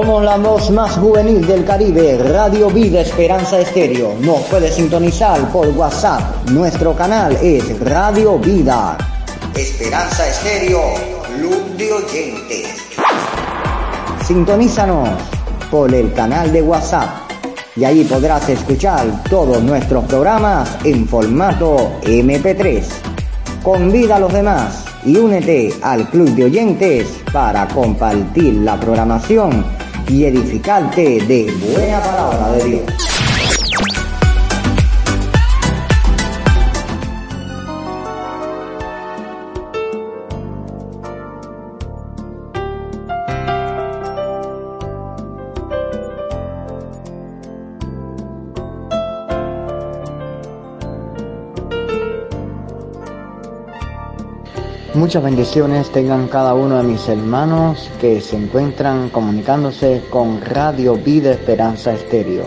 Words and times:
Somos 0.00 0.24
la 0.24 0.38
voz 0.38 0.70
más 0.70 0.96
juvenil 0.96 1.46
del 1.46 1.62
Caribe, 1.62 2.16
Radio 2.16 2.70
Vida 2.70 3.02
Esperanza 3.02 3.60
Estéreo. 3.60 4.14
Nos 4.22 4.40
puede 4.44 4.72
sintonizar 4.72 5.38
por 5.52 5.68
WhatsApp. 5.68 6.48
Nuestro 6.48 6.96
canal 6.96 7.36
es 7.42 7.78
Radio 7.80 8.38
Vida. 8.38 8.96
Esperanza 9.54 10.26
Estéreo, 10.26 10.80
Club 11.36 11.76
de 11.76 11.92
Oyentes. 11.92 12.76
Sintonízanos 14.26 15.10
por 15.70 15.94
el 15.94 16.14
canal 16.14 16.50
de 16.50 16.62
WhatsApp 16.62 17.30
y 17.76 17.84
ahí 17.84 18.02
podrás 18.04 18.48
escuchar 18.48 19.04
todos 19.28 19.62
nuestros 19.62 20.06
programas 20.06 20.78
en 20.82 21.06
formato 21.06 22.00
MP3. 22.04 22.82
Convida 23.62 24.16
a 24.16 24.20
los 24.20 24.32
demás 24.32 24.82
y 25.04 25.18
únete 25.18 25.74
al 25.82 26.08
club 26.08 26.30
de 26.30 26.44
oyentes 26.44 27.20
para 27.30 27.68
compartir 27.68 28.54
la 28.54 28.80
programación 28.80 29.79
y 30.10 30.24
edificarte 30.24 31.20
de 31.20 31.52
buena 31.72 32.00
palabra 32.02 32.52
de 32.52 32.64
Dios. 32.64 33.29
Muchas 54.94 55.22
bendiciones 55.22 55.88
tengan 55.90 56.26
cada 56.26 56.52
uno 56.52 56.78
de 56.78 56.82
mis 56.82 57.08
hermanos 57.08 57.88
que 58.00 58.20
se 58.20 58.36
encuentran 58.36 59.08
comunicándose 59.10 60.02
con 60.10 60.40
Radio 60.40 60.96
Vida 60.96 61.30
Esperanza 61.30 61.92
Estéreo. 61.92 62.42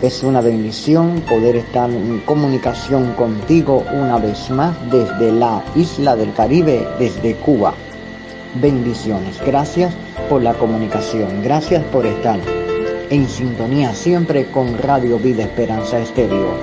Es 0.00 0.22
una 0.22 0.40
bendición 0.40 1.20
poder 1.28 1.56
estar 1.56 1.90
en 1.90 2.20
comunicación 2.20 3.14
contigo 3.14 3.82
una 3.92 4.18
vez 4.18 4.50
más 4.50 4.76
desde 4.88 5.32
la 5.32 5.64
isla 5.74 6.14
del 6.14 6.32
Caribe, 6.32 6.86
desde 7.00 7.34
Cuba. 7.34 7.74
Bendiciones. 8.62 9.40
Gracias 9.44 9.92
por 10.30 10.42
la 10.42 10.54
comunicación. 10.54 11.42
Gracias 11.42 11.82
por 11.86 12.06
estar 12.06 12.38
en 13.10 13.28
sintonía 13.28 13.92
siempre 13.94 14.46
con 14.46 14.78
Radio 14.78 15.18
Vida 15.18 15.42
Esperanza 15.42 15.98
Estéreo, 15.98 16.54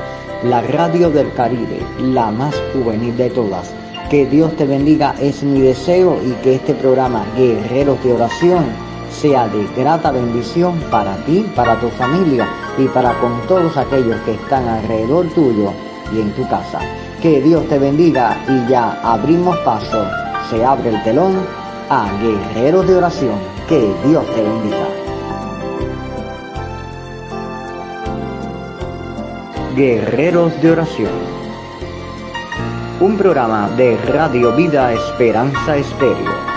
la 0.45 0.61
radio 0.61 1.09
del 1.09 1.33
Caribe, 1.33 1.79
la 1.99 2.31
más 2.31 2.55
juvenil 2.73 3.17
de 3.17 3.29
todas 3.29 3.80
que 4.11 4.25
Dios 4.25 4.53
te 4.57 4.65
bendiga 4.65 5.15
es 5.21 5.41
mi 5.41 5.61
deseo 5.61 6.19
y 6.21 6.31
que 6.43 6.55
este 6.55 6.73
programa 6.73 7.25
Guerreros 7.37 8.03
de 8.03 8.11
Oración 8.11 8.65
sea 9.09 9.47
de 9.47 9.65
grata 9.73 10.11
bendición 10.11 10.77
para 10.91 11.15
ti, 11.25 11.49
para 11.55 11.79
tu 11.79 11.87
familia 11.91 12.45
y 12.77 12.89
para 12.89 13.17
con 13.21 13.31
todos 13.47 13.77
aquellos 13.77 14.19
que 14.25 14.33
están 14.33 14.67
alrededor 14.67 15.29
tuyo 15.29 15.71
y 16.13 16.19
en 16.19 16.29
tu 16.33 16.45
casa. 16.49 16.79
Que 17.21 17.39
Dios 17.39 17.65
te 17.69 17.79
bendiga 17.79 18.37
y 18.49 18.69
ya 18.69 18.99
abrimos 19.01 19.55
paso, 19.59 20.05
se 20.49 20.65
abre 20.65 20.89
el 20.89 21.01
telón 21.03 21.37
a 21.89 22.11
Guerreros 22.21 22.85
de 22.89 22.95
Oración. 22.97 23.35
Que 23.69 23.93
Dios 24.05 24.25
te 24.35 24.41
bendiga. 24.41 24.87
Guerreros 29.73 30.61
de 30.61 30.71
Oración 30.71 31.40
un 33.01 33.17
programa 33.17 33.67
de 33.75 33.97
Radio 33.97 34.55
Vida 34.55 34.93
Esperanza 34.93 35.75
Estéreo. 35.75 36.50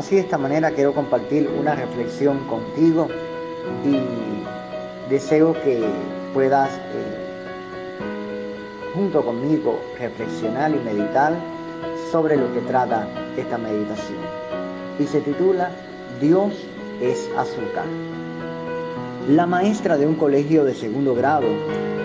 Así 0.00 0.14
de 0.14 0.22
esta 0.22 0.38
manera 0.38 0.70
quiero 0.70 0.94
compartir 0.94 1.46
una 1.60 1.74
reflexión 1.74 2.38
contigo 2.46 3.08
y 3.84 5.10
deseo 5.10 5.52
que 5.52 5.84
puedas 6.32 6.70
eh, 6.70 7.18
junto 8.94 9.22
conmigo 9.22 9.78
reflexionar 9.98 10.70
y 10.70 10.78
meditar 10.78 11.34
sobre 12.10 12.38
lo 12.38 12.50
que 12.54 12.60
trata 12.60 13.06
esta 13.36 13.58
meditación. 13.58 14.20
Y 14.98 15.04
se 15.04 15.20
titula 15.20 15.70
Dios 16.18 16.54
es 17.02 17.28
azúcar. 17.36 17.84
La 19.28 19.44
maestra 19.44 19.98
de 19.98 20.06
un 20.06 20.14
colegio 20.14 20.64
de 20.64 20.74
segundo 20.74 21.14
grado 21.14 21.48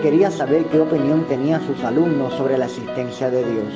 quería 0.02 0.30
saber 0.30 0.66
qué 0.66 0.80
opinión 0.80 1.24
tenían 1.28 1.66
sus 1.66 1.82
alumnos 1.82 2.34
sobre 2.34 2.58
la 2.58 2.66
existencia 2.66 3.30
de 3.30 3.42
Dios. 3.42 3.72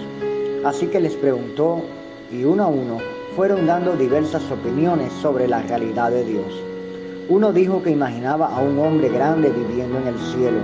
Así 0.66 0.88
que 0.88 1.00
les 1.00 1.14
preguntó 1.14 1.82
y 2.30 2.44
uno 2.44 2.64
a 2.64 2.66
uno 2.66 3.19
fueron 3.36 3.66
dando 3.66 3.96
diversas 3.96 4.50
opiniones 4.50 5.12
sobre 5.14 5.46
la 5.46 5.62
realidad 5.62 6.10
de 6.10 6.24
Dios. 6.24 6.62
Uno 7.28 7.52
dijo 7.52 7.82
que 7.82 7.90
imaginaba 7.90 8.48
a 8.48 8.60
un 8.60 8.78
hombre 8.78 9.08
grande 9.08 9.50
viviendo 9.50 9.98
en 9.98 10.08
el 10.08 10.18
cielo, 10.18 10.58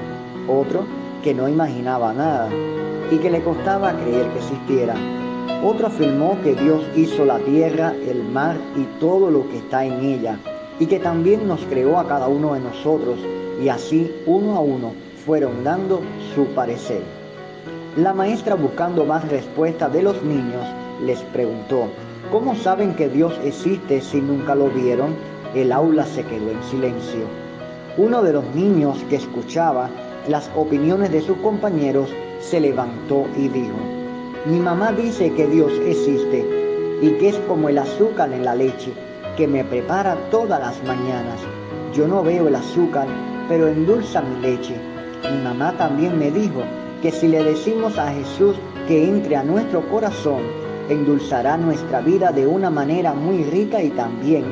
otro 0.48 0.84
que 1.22 1.32
no 1.32 1.48
imaginaba 1.48 2.12
nada 2.12 2.48
y 3.10 3.18
que 3.18 3.30
le 3.30 3.42
costaba 3.42 3.92
creer 3.92 4.26
que 4.30 4.38
existiera. 4.38 4.94
Otro 5.62 5.86
afirmó 5.86 6.36
que 6.42 6.54
Dios 6.54 6.84
hizo 6.96 7.24
la 7.24 7.38
tierra, 7.38 7.94
el 8.08 8.22
mar 8.24 8.56
y 8.76 8.84
todo 8.98 9.30
lo 9.30 9.48
que 9.48 9.58
está 9.58 9.84
en 9.84 10.04
ella, 10.04 10.38
y 10.78 10.86
que 10.86 10.98
también 10.98 11.46
nos 11.46 11.60
creó 11.66 11.98
a 11.98 12.06
cada 12.06 12.28
uno 12.28 12.54
de 12.54 12.60
nosotros, 12.60 13.18
y 13.62 13.68
así 13.68 14.12
uno 14.26 14.56
a 14.56 14.60
uno 14.60 14.92
fueron 15.24 15.64
dando 15.64 16.02
su 16.34 16.46
parecer. 16.46 17.02
La 17.96 18.12
maestra, 18.12 18.54
buscando 18.54 19.04
más 19.04 19.26
respuestas 19.28 19.92
de 19.92 20.02
los 20.02 20.22
niños, 20.22 20.62
les 21.04 21.20
preguntó, 21.22 21.88
¿Cómo 22.30 22.56
saben 22.56 22.96
que 22.96 23.08
Dios 23.08 23.38
existe 23.44 24.00
si 24.00 24.20
nunca 24.20 24.56
lo 24.56 24.68
vieron? 24.68 25.14
El 25.54 25.70
aula 25.70 26.04
se 26.04 26.24
quedó 26.24 26.50
en 26.50 26.62
silencio. 26.64 27.24
Uno 27.96 28.20
de 28.20 28.32
los 28.32 28.44
niños 28.52 28.98
que 29.08 29.16
escuchaba 29.16 29.88
las 30.26 30.50
opiniones 30.56 31.12
de 31.12 31.20
sus 31.20 31.36
compañeros 31.38 32.10
se 32.40 32.58
levantó 32.58 33.26
y 33.36 33.46
dijo, 33.46 33.76
mi 34.44 34.58
mamá 34.58 34.90
dice 34.90 35.32
que 35.34 35.46
Dios 35.46 35.72
existe 35.86 36.44
y 37.00 37.10
que 37.10 37.28
es 37.28 37.36
como 37.46 37.68
el 37.68 37.78
azúcar 37.78 38.32
en 38.32 38.44
la 38.44 38.56
leche 38.56 38.92
que 39.36 39.46
me 39.46 39.64
prepara 39.64 40.16
todas 40.30 40.60
las 40.60 40.82
mañanas. 40.82 41.38
Yo 41.94 42.08
no 42.08 42.24
veo 42.24 42.48
el 42.48 42.56
azúcar, 42.56 43.06
pero 43.48 43.68
endulza 43.68 44.20
mi 44.20 44.40
leche. 44.40 44.74
Mi 45.30 45.42
mamá 45.44 45.76
también 45.78 46.18
me 46.18 46.32
dijo 46.32 46.62
que 47.02 47.12
si 47.12 47.28
le 47.28 47.44
decimos 47.44 47.96
a 47.98 48.10
Jesús 48.12 48.56
que 48.88 49.08
entre 49.08 49.36
a 49.36 49.44
nuestro 49.44 49.88
corazón, 49.88 50.65
endulzará 50.88 51.56
nuestra 51.56 52.00
vida 52.00 52.32
de 52.32 52.46
una 52.46 52.70
manera 52.70 53.12
muy 53.12 53.44
rica 53.44 53.82
y 53.82 53.90
también 53.90 54.44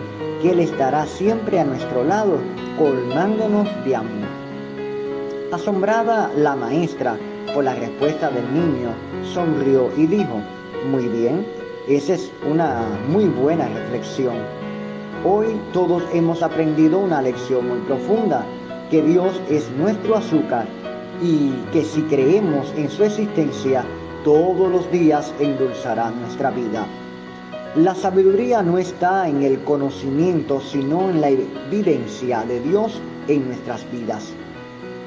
que 0.42 0.50
Él 0.50 0.60
estará 0.60 1.06
siempre 1.06 1.60
a 1.60 1.64
nuestro 1.64 2.04
lado, 2.04 2.38
colmándonos 2.78 3.68
de 3.84 3.96
amor. 3.96 4.28
Asombrada 5.52 6.30
la 6.36 6.56
maestra 6.56 7.16
por 7.54 7.64
la 7.64 7.74
respuesta 7.74 8.30
del 8.30 8.52
niño, 8.52 8.90
sonrió 9.32 9.90
y 9.96 10.06
dijo, 10.06 10.40
muy 10.90 11.06
bien, 11.08 11.46
esa 11.88 12.14
es 12.14 12.32
una 12.50 12.82
muy 13.08 13.26
buena 13.26 13.68
reflexión. 13.68 14.34
Hoy 15.24 15.58
todos 15.72 16.02
hemos 16.12 16.42
aprendido 16.42 16.98
una 16.98 17.22
lección 17.22 17.68
muy 17.68 17.78
profunda, 17.80 18.44
que 18.90 19.02
Dios 19.02 19.40
es 19.48 19.70
nuestro 19.78 20.16
azúcar 20.16 20.66
y 21.22 21.52
que 21.72 21.84
si 21.84 22.02
creemos 22.02 22.72
en 22.76 22.90
su 22.90 23.04
existencia, 23.04 23.84
todos 24.24 24.72
los 24.72 24.90
días 24.90 25.32
endulzará 25.38 26.10
nuestra 26.10 26.50
vida. 26.50 26.86
La 27.76 27.94
sabiduría 27.94 28.62
no 28.62 28.78
está 28.78 29.28
en 29.28 29.42
el 29.42 29.62
conocimiento, 29.64 30.60
sino 30.60 31.10
en 31.10 31.20
la 31.20 31.28
evidencia 31.28 32.42
de 32.44 32.60
Dios 32.60 33.00
en 33.28 33.46
nuestras 33.46 33.88
vidas. 33.92 34.32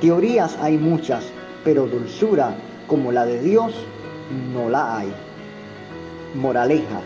Teorías 0.01 0.55
hay 0.61 0.77
muchas, 0.77 1.25
pero 1.63 1.87
dulzura 1.87 2.55
como 2.87 3.11
la 3.11 3.25
de 3.25 3.41
Dios 3.41 3.73
no 4.53 4.69
la 4.69 4.99
hay. 4.99 5.11
Moraleja, 6.35 7.01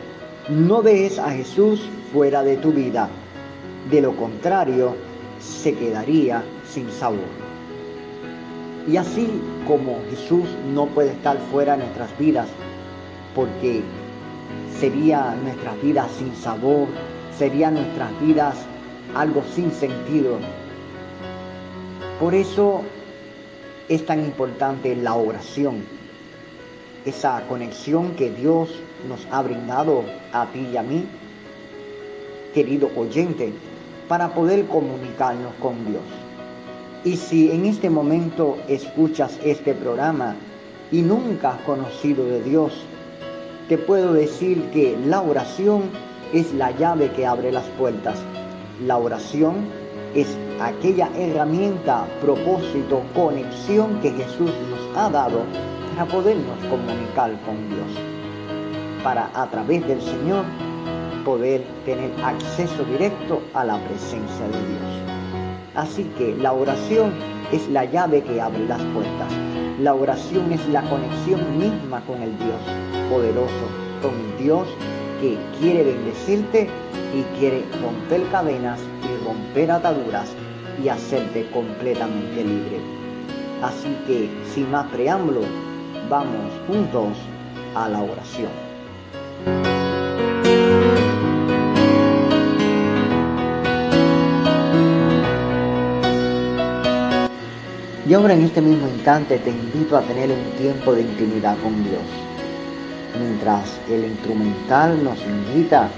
no 0.49 0.81
dejes 0.81 1.17
a 1.17 1.31
Jesús 1.31 1.87
fuera 2.11 2.43
de 2.43 2.57
tu 2.57 2.73
vida. 2.73 3.07
De 3.89 4.01
lo 4.01 4.15
contrario, 4.17 4.95
se 5.39 5.73
quedaría 5.73 6.43
sin 6.65 6.91
sabor. 6.91 7.19
Y 8.87 8.97
así 8.97 9.29
como 9.67 9.99
Jesús 10.09 10.45
no 10.73 10.87
puede 10.87 11.11
estar 11.11 11.37
fuera 11.51 11.73
de 11.73 11.83
nuestras 11.83 12.17
vidas, 12.17 12.47
porque 13.35 13.81
sería 14.79 15.35
nuestras 15.43 15.81
vidas 15.81 16.11
sin 16.17 16.35
sabor, 16.35 16.87
serían 17.37 17.75
nuestras 17.75 18.19
vidas 18.21 18.55
algo 19.15 19.43
sin 19.53 19.71
sentido. 19.71 20.37
Por 22.19 22.33
eso 22.35 22.81
es 23.89 24.05
tan 24.05 24.19
importante 24.19 24.95
la 24.95 25.15
oración, 25.15 25.83
esa 27.05 27.41
conexión 27.47 28.15
que 28.15 28.29
Dios 28.29 28.69
nos 29.07 29.27
ha 29.31 29.41
brindado 29.41 30.03
a 30.31 30.45
ti 30.47 30.67
y 30.71 30.77
a 30.77 30.83
mí, 30.83 31.05
querido 32.53 32.89
oyente, 32.95 33.53
para 34.07 34.33
poder 34.33 34.65
comunicarnos 34.67 35.53
con 35.61 35.85
Dios. 35.85 36.03
Y 37.03 37.15
si 37.15 37.50
en 37.50 37.65
este 37.65 37.89
momento 37.89 38.57
escuchas 38.68 39.39
este 39.44 39.74
programa 39.74 40.36
y 40.92 41.01
nunca 41.01 41.53
has 41.53 41.62
conocido 41.62 42.24
de 42.25 42.44
Dios, 42.44 42.74
te 43.68 43.77
puedo 43.80 44.13
decir 44.13 44.69
que 44.71 44.95
la 45.07 45.21
oración 45.21 45.83
es 46.31 46.53
la 46.53 46.69
llave 46.71 47.09
que 47.12 47.25
abre 47.25 47.51
las 47.51 47.65
puertas. 47.80 48.19
La 48.86 48.98
oración 48.98 49.65
es 50.13 50.27
aquella 50.62 51.09
herramienta, 51.15 52.06
propósito, 52.21 53.01
conexión 53.15 54.00
que 54.01 54.12
Jesús 54.12 54.51
nos 54.69 54.98
ha 54.98 55.09
dado 55.09 55.42
para 55.95 56.06
podernos 56.06 56.57
comunicar 56.69 57.31
con 57.45 57.68
Dios. 57.69 57.98
Para 59.03 59.31
a 59.33 59.50
través 59.50 59.88
del 59.88 60.01
Señor 60.01 60.45
poder 61.25 61.63
tener 61.83 62.12
acceso 62.24 62.83
directo 62.86 63.42
a 63.56 63.65
la 63.65 63.80
presencia 63.88 64.45
de 64.45 64.68
Dios. 64.68 65.10
Así 65.75 66.03
que 66.18 66.35
la 66.35 66.53
oración 66.53 67.12
es 67.51 67.68
la 67.69 67.85
llave 67.85 68.21
que 68.23 68.41
abre 68.41 68.65
las 68.68 68.81
puertas. 68.94 69.31
La 69.79 69.94
oración 69.94 70.51
es 70.51 70.65
la 70.68 70.81
conexión 70.83 71.57
misma 71.57 72.01
con 72.01 72.21
el 72.21 72.38
Dios 72.38 72.62
poderoso, 73.09 73.65
con 74.01 74.12
el 74.13 74.44
Dios 74.44 74.68
que 75.21 75.38
quiere 75.59 75.83
bendecirte 75.83 76.69
y 77.13 77.39
quiere 77.39 77.63
romper 77.81 78.27
cadenas 78.31 78.79
y 79.03 79.25
romper 79.25 79.71
ataduras 79.71 80.29
y 80.83 80.89
hacerte 80.89 81.50
completamente 81.51 82.44
libre. 82.44 82.79
Así 83.62 83.95
que, 84.07 84.29
sin 84.53 84.71
más 84.71 84.88
preámbulo, 84.88 85.41
vamos 86.09 86.51
juntos 86.67 87.17
a 87.75 87.88
la 87.88 88.01
oración. 88.01 88.70
Y 98.11 98.13
ahora 98.13 98.33
en 98.33 98.41
este 98.41 98.59
mismo 98.59 98.89
instante 98.89 99.37
te 99.37 99.51
invito 99.51 99.95
a 99.95 100.01
tener 100.01 100.29
un 100.31 100.43
tiempo 100.57 100.93
de 100.93 101.03
intimidad 101.03 101.55
con 101.63 101.81
Dios. 101.81 102.01
Mientras 103.17 103.79
el 103.89 104.03
instrumental 104.03 105.01
nos 105.01 105.17
invita 105.21 105.89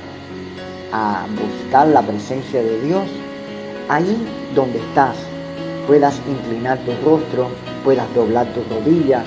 a 0.92 1.26
buscar 1.32 1.88
la 1.88 2.04
presencia 2.04 2.62
de 2.62 2.82
Dios, 2.82 3.06
ahí 3.90 4.16
donde 4.54 4.78
estás, 4.78 5.18
puedas 5.88 6.22
inclinar 6.30 6.78
tu 6.86 6.92
rostro, 7.04 7.48
puedas 7.84 8.06
doblar 8.14 8.46
tu 8.54 8.62
rodilla 8.72 9.24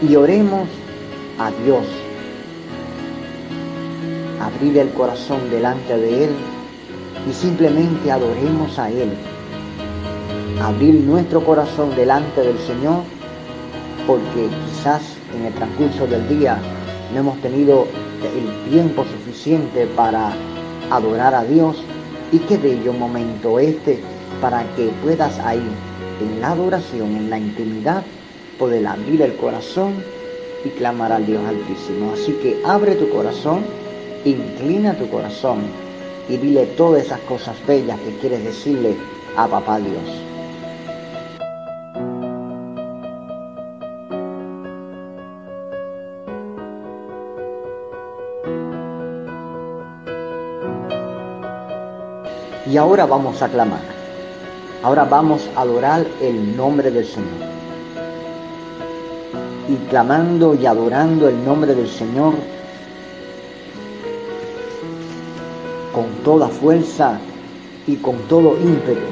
y 0.00 0.14
oremos 0.14 0.68
a 1.40 1.50
Dios. 1.64 1.84
Abrir 4.40 4.78
el 4.78 4.90
corazón 4.90 5.50
delante 5.50 5.96
de 5.96 6.26
Él 6.26 6.30
y 7.28 7.32
simplemente 7.32 8.12
adoremos 8.12 8.78
a 8.78 8.88
Él. 8.88 9.10
Abrir 10.62 10.94
nuestro 10.94 11.44
corazón 11.44 11.94
delante 11.96 12.40
del 12.40 12.58
Señor 12.58 13.02
porque 14.06 14.48
quizás 14.66 15.02
en 15.34 15.46
el 15.46 15.54
transcurso 15.54 16.06
del 16.06 16.28
día 16.28 16.58
no 17.12 17.20
hemos 17.20 17.40
tenido 17.40 17.86
el 18.22 18.70
tiempo 18.70 19.04
suficiente 19.04 19.86
para 19.96 20.32
adorar 20.90 21.34
a 21.34 21.44
Dios 21.44 21.82
y 22.32 22.38
qué 22.38 22.56
bello 22.56 22.92
momento 22.92 23.58
este 23.58 24.00
para 24.40 24.62
que 24.74 24.90
puedas 25.02 25.38
ahí 25.40 25.62
en 26.20 26.40
la 26.40 26.52
adoración, 26.52 27.16
en 27.16 27.30
la 27.30 27.38
intimidad, 27.38 28.02
poder 28.58 28.86
abrir 28.86 29.22
el 29.22 29.34
corazón 29.36 29.94
y 30.64 30.68
clamar 30.70 31.12
al 31.12 31.26
Dios 31.26 31.42
Altísimo. 31.46 32.12
Así 32.12 32.32
que 32.34 32.60
abre 32.64 32.94
tu 32.94 33.08
corazón, 33.10 33.64
inclina 34.24 34.94
tu 34.94 35.08
corazón 35.08 35.58
y 36.28 36.36
dile 36.36 36.66
todas 36.76 37.04
esas 37.04 37.20
cosas 37.20 37.56
bellas 37.66 37.98
que 38.00 38.16
quieres 38.18 38.44
decirle 38.44 38.94
a 39.36 39.46
Papá 39.46 39.78
Dios. 39.78 40.33
Y 52.74 52.76
ahora 52.76 53.06
vamos 53.06 53.40
a 53.40 53.48
clamar. 53.48 53.82
Ahora 54.82 55.04
vamos 55.04 55.48
a 55.54 55.60
adorar 55.60 56.04
el 56.20 56.56
nombre 56.56 56.90
del 56.90 57.06
Señor. 57.06 57.28
Y 59.68 59.76
clamando 59.88 60.56
y 60.56 60.66
adorando 60.66 61.28
el 61.28 61.44
nombre 61.44 61.72
del 61.76 61.86
Señor 61.86 62.34
con 65.94 66.06
toda 66.24 66.48
fuerza 66.48 67.20
y 67.86 67.94
con 67.94 68.16
todo 68.28 68.56
ímpetu. 68.60 69.06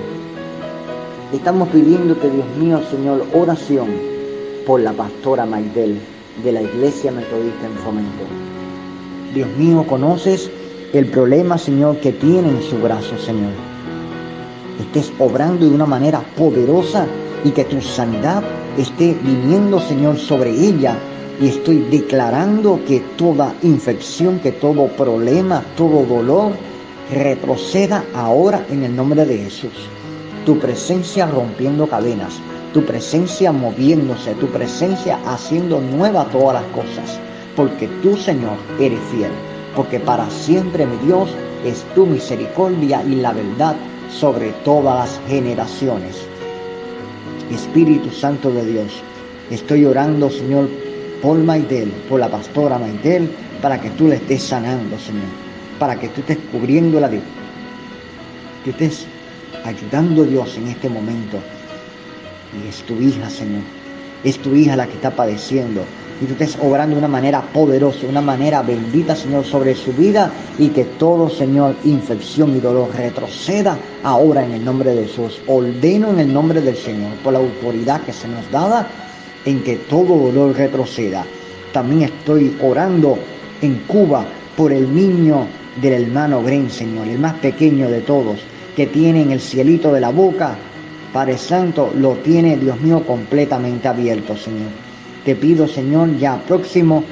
Estamos 1.32 1.68
pidiéndote, 1.68 2.30
Dios 2.30 2.48
mío, 2.58 2.80
Señor, 2.90 3.24
oración 3.32 3.90
por 4.66 4.80
la 4.80 4.92
pastora 4.92 5.46
Maidel 5.46 6.00
de 6.42 6.50
la 6.50 6.62
Iglesia 6.62 7.12
Metodista 7.12 7.64
en 7.64 7.74
Fomento. 7.74 8.24
Dios 9.32 9.48
mío, 9.56 9.86
conoces 9.86 10.50
el 10.92 11.06
problema, 11.06 11.56
Señor, 11.56 11.98
que 12.00 12.12
tiene 12.12 12.50
en 12.50 12.62
su 12.62 12.76
brazo, 12.76 13.16
Señor. 13.16 13.52
Estés 14.78 15.10
obrando 15.18 15.64
de 15.64 15.74
una 15.74 15.86
manera 15.86 16.22
poderosa 16.36 17.06
y 17.44 17.50
que 17.50 17.64
tu 17.64 17.80
sanidad 17.80 18.42
esté 18.76 19.16
viniendo, 19.22 19.80
Señor, 19.80 20.18
sobre 20.18 20.50
ella. 20.50 20.96
Y 21.40 21.48
estoy 21.48 21.78
declarando 21.90 22.78
que 22.86 23.00
toda 23.16 23.54
infección, 23.62 24.38
que 24.40 24.52
todo 24.52 24.86
problema, 24.88 25.62
todo 25.76 26.04
dolor, 26.04 26.52
retroceda 27.10 28.04
ahora 28.14 28.66
en 28.70 28.84
el 28.84 28.94
nombre 28.94 29.24
de 29.24 29.38
Jesús. 29.38 29.72
Tu 30.44 30.58
presencia 30.58 31.26
rompiendo 31.26 31.86
cadenas, 31.86 32.34
tu 32.74 32.84
presencia 32.84 33.50
moviéndose, 33.50 34.34
tu 34.34 34.46
presencia 34.48 35.18
haciendo 35.24 35.80
nueva 35.80 36.26
todas 36.26 36.62
las 36.62 36.72
cosas, 36.72 37.18
porque 37.56 37.88
tú, 38.02 38.16
Señor, 38.16 38.56
eres 38.78 39.00
fiel 39.10 39.30
porque 39.74 40.00
para 40.00 40.28
siempre, 40.30 40.86
mi 40.86 40.96
Dios, 41.06 41.30
es 41.64 41.84
tu 41.94 42.06
misericordia 42.06 43.02
y 43.04 43.16
la 43.16 43.32
verdad 43.32 43.76
sobre 44.10 44.50
todas 44.64 44.94
las 44.96 45.28
generaciones. 45.28 46.26
Espíritu 47.50 48.10
Santo 48.10 48.50
de 48.50 48.64
Dios, 48.64 49.02
estoy 49.50 49.84
orando, 49.84 50.30
Señor, 50.30 50.68
por 51.20 51.38
Maidel, 51.38 51.90
por 52.08 52.20
la 52.20 52.28
pastora 52.28 52.78
Maidel, 52.78 53.30
para 53.60 53.80
que 53.80 53.90
tú 53.90 54.08
le 54.08 54.16
estés 54.16 54.42
sanando, 54.42 54.98
Señor, 54.98 55.22
para 55.78 55.98
que 55.98 56.08
tú 56.08 56.20
estés 56.20 56.38
cubriendo 56.50 56.98
la 56.98 57.08
vida, 57.08 57.22
que 58.64 58.70
estés 58.70 59.06
ayudando, 59.64 60.24
Dios, 60.24 60.56
en 60.56 60.68
este 60.68 60.88
momento. 60.88 61.38
Y 62.62 62.68
es 62.68 62.82
tu 62.82 62.94
hija, 63.00 63.30
Señor, 63.30 63.62
es 64.24 64.38
tu 64.38 64.54
hija 64.54 64.76
la 64.76 64.86
que 64.86 64.94
está 64.94 65.10
padeciendo, 65.10 65.84
y 66.22 66.26
tú 66.26 66.32
estés 66.34 66.56
obrando 66.62 66.94
de 66.94 67.00
una 67.00 67.08
manera 67.08 67.42
poderosa, 67.42 68.02
de 68.02 68.08
una 68.08 68.20
manera 68.20 68.62
bendita, 68.62 69.16
Señor, 69.16 69.44
sobre 69.44 69.74
su 69.74 69.92
vida 69.92 70.30
y 70.56 70.68
que 70.68 70.84
todo, 70.84 71.28
Señor, 71.28 71.74
infección 71.84 72.56
y 72.56 72.60
dolor 72.60 72.94
retroceda 72.94 73.76
ahora 74.04 74.44
en 74.44 74.52
el 74.52 74.64
nombre 74.64 74.94
de 74.94 75.06
Jesús. 75.06 75.40
Ordeno 75.48 76.10
en 76.10 76.20
el 76.20 76.32
nombre 76.32 76.60
del 76.60 76.76
Señor, 76.76 77.14
por 77.24 77.32
la 77.32 77.40
autoridad 77.40 78.02
que 78.02 78.12
se 78.12 78.28
nos 78.28 78.48
dada, 78.52 78.86
en 79.44 79.64
que 79.64 79.76
todo 79.76 80.16
dolor 80.16 80.56
retroceda. 80.56 81.24
También 81.72 82.02
estoy 82.02 82.56
orando 82.62 83.18
en 83.60 83.80
Cuba 83.88 84.24
por 84.56 84.72
el 84.72 84.94
niño 84.94 85.46
del 85.80 86.04
hermano 86.04 86.42
Gren, 86.42 86.70
Señor, 86.70 87.08
el 87.08 87.18
más 87.18 87.34
pequeño 87.34 87.90
de 87.90 88.02
todos, 88.02 88.38
que 88.76 88.86
tiene 88.86 89.22
en 89.22 89.32
el 89.32 89.40
cielito 89.40 89.92
de 89.92 90.00
la 90.00 90.10
boca, 90.10 90.56
Padre 91.12 91.36
Santo, 91.36 91.92
lo 91.96 92.12
tiene, 92.16 92.56
Dios 92.56 92.80
mío, 92.80 93.04
completamente 93.04 93.88
abierto, 93.88 94.36
Señor. 94.36 94.91
Te 95.24 95.36
pido, 95.36 95.68
Señor, 95.68 96.18
ya 96.18 96.36
próximo 96.48 97.04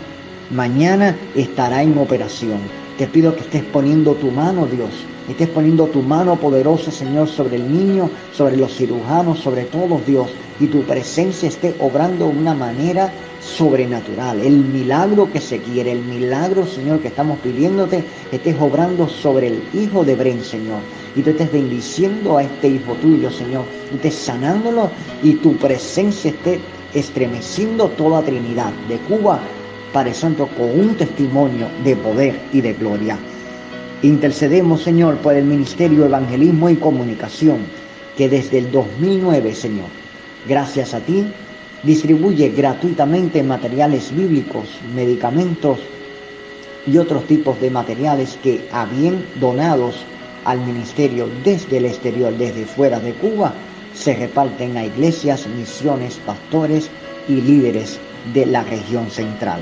mañana 0.50 1.16
estará 1.36 1.82
en 1.82 1.96
operación. 1.96 2.58
Te 2.98 3.06
pido 3.06 3.34
que 3.34 3.42
estés 3.42 3.62
poniendo 3.62 4.14
tu 4.14 4.32
mano, 4.32 4.66
Dios. 4.66 4.90
Estés 5.28 5.48
poniendo 5.48 5.86
tu 5.86 6.02
mano 6.02 6.34
poderosa, 6.34 6.90
Señor, 6.90 7.28
sobre 7.28 7.54
el 7.54 7.70
niño, 7.70 8.10
sobre 8.32 8.56
los 8.56 8.74
cirujanos, 8.74 9.38
sobre 9.38 9.62
todos, 9.62 10.04
Dios. 10.04 10.28
Y 10.58 10.66
tu 10.66 10.82
presencia 10.82 11.48
esté 11.48 11.76
obrando 11.78 12.26
de 12.26 12.36
una 12.36 12.52
manera 12.52 13.12
sobrenatural. 13.40 14.40
El 14.40 14.56
milagro 14.56 15.32
que 15.32 15.40
se 15.40 15.58
quiere, 15.58 15.92
el 15.92 16.02
milagro, 16.02 16.66
Señor, 16.66 16.98
que 16.98 17.08
estamos 17.08 17.38
pidiéndote, 17.38 18.04
estés 18.32 18.56
obrando 18.60 19.08
sobre 19.08 19.46
el 19.46 19.62
hijo 19.72 20.04
de 20.04 20.16
Bren, 20.16 20.42
Señor. 20.42 20.80
Y 21.14 21.22
tú 21.22 21.30
estés 21.30 21.52
bendiciendo 21.52 22.38
a 22.38 22.42
este 22.42 22.68
hijo 22.68 22.94
tuyo, 22.94 23.30
Señor. 23.30 23.64
Y 23.92 23.96
estés 23.96 24.16
sanándolo 24.16 24.90
y 25.22 25.34
tu 25.34 25.56
presencia 25.56 26.32
esté 26.32 26.60
estremeciendo 26.94 27.88
toda 27.90 28.22
Trinidad 28.22 28.72
de 28.88 28.96
Cuba, 28.98 29.40
Padre 29.92 30.14
Santo, 30.14 30.48
con 30.56 30.78
un 30.78 30.94
testimonio 30.96 31.68
de 31.84 31.96
poder 31.96 32.40
y 32.52 32.60
de 32.60 32.74
gloria. 32.74 33.18
Intercedemos, 34.02 34.82
Señor, 34.82 35.16
por 35.18 35.34
el 35.34 35.44
Ministerio 35.44 36.06
Evangelismo 36.06 36.70
y 36.70 36.76
Comunicación, 36.76 37.58
que 38.16 38.28
desde 38.28 38.58
el 38.58 38.70
2009, 38.70 39.54
Señor, 39.54 39.88
gracias 40.46 40.94
a 40.94 41.00
ti, 41.00 41.26
Distribuye 41.82 42.50
gratuitamente 42.50 43.42
materiales 43.42 44.14
bíblicos, 44.14 44.68
medicamentos 44.94 45.78
y 46.86 46.98
otros 46.98 47.24
tipos 47.24 47.58
de 47.58 47.70
materiales 47.70 48.38
que, 48.42 48.68
a 48.70 48.84
bien 48.84 49.24
donados 49.36 50.04
al 50.44 50.60
ministerio 50.60 51.26
desde 51.42 51.78
el 51.78 51.86
exterior, 51.86 52.36
desde 52.36 52.66
fuera 52.66 53.00
de 53.00 53.14
Cuba, 53.14 53.54
se 54.00 54.14
reparten 54.14 54.78
a 54.78 54.86
iglesias, 54.86 55.46
misiones, 55.46 56.18
pastores 56.24 56.90
y 57.28 57.34
líderes 57.34 58.00
de 58.32 58.46
la 58.46 58.62
región 58.64 59.10
central, 59.10 59.60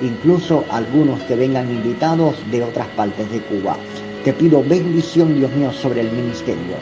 incluso 0.00 0.64
algunos 0.70 1.22
que 1.24 1.36
vengan 1.36 1.70
invitados 1.70 2.36
de 2.50 2.62
otras 2.62 2.88
partes 2.96 3.30
de 3.30 3.40
Cuba. 3.40 3.76
Te 4.24 4.32
pido 4.32 4.64
bendición, 4.64 5.38
Dios 5.38 5.52
mío, 5.52 5.70
sobre 5.70 6.00
el 6.00 6.10
ministerio, 6.10 6.76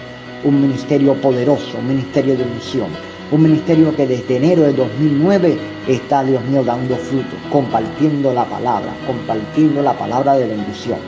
un 0.45 0.63
ministerio 0.63 1.15
poderoso, 1.21 1.79
un 1.79 1.89
ministerio 1.89 2.37
de 2.37 2.45
misión 2.45 2.91
un 3.33 3.45
ministerio 3.45 3.97
que 3.97 4.07
desde 4.07 4.37
enero 4.37 4.63
de 4.63 4.75
2009 4.75 5.57
está, 5.89 6.23
Dios 6.23 6.45
mío, 6.45 6.63
dando 6.63 6.95
fruto, 6.97 7.35
compartiendo 7.51 8.35
la 8.35 8.45
palabra, 8.45 8.93
compartiendo 9.07 9.81
la 9.81 9.95
palabra 9.95 10.35
de 10.35 10.49
bendición. 10.49 10.99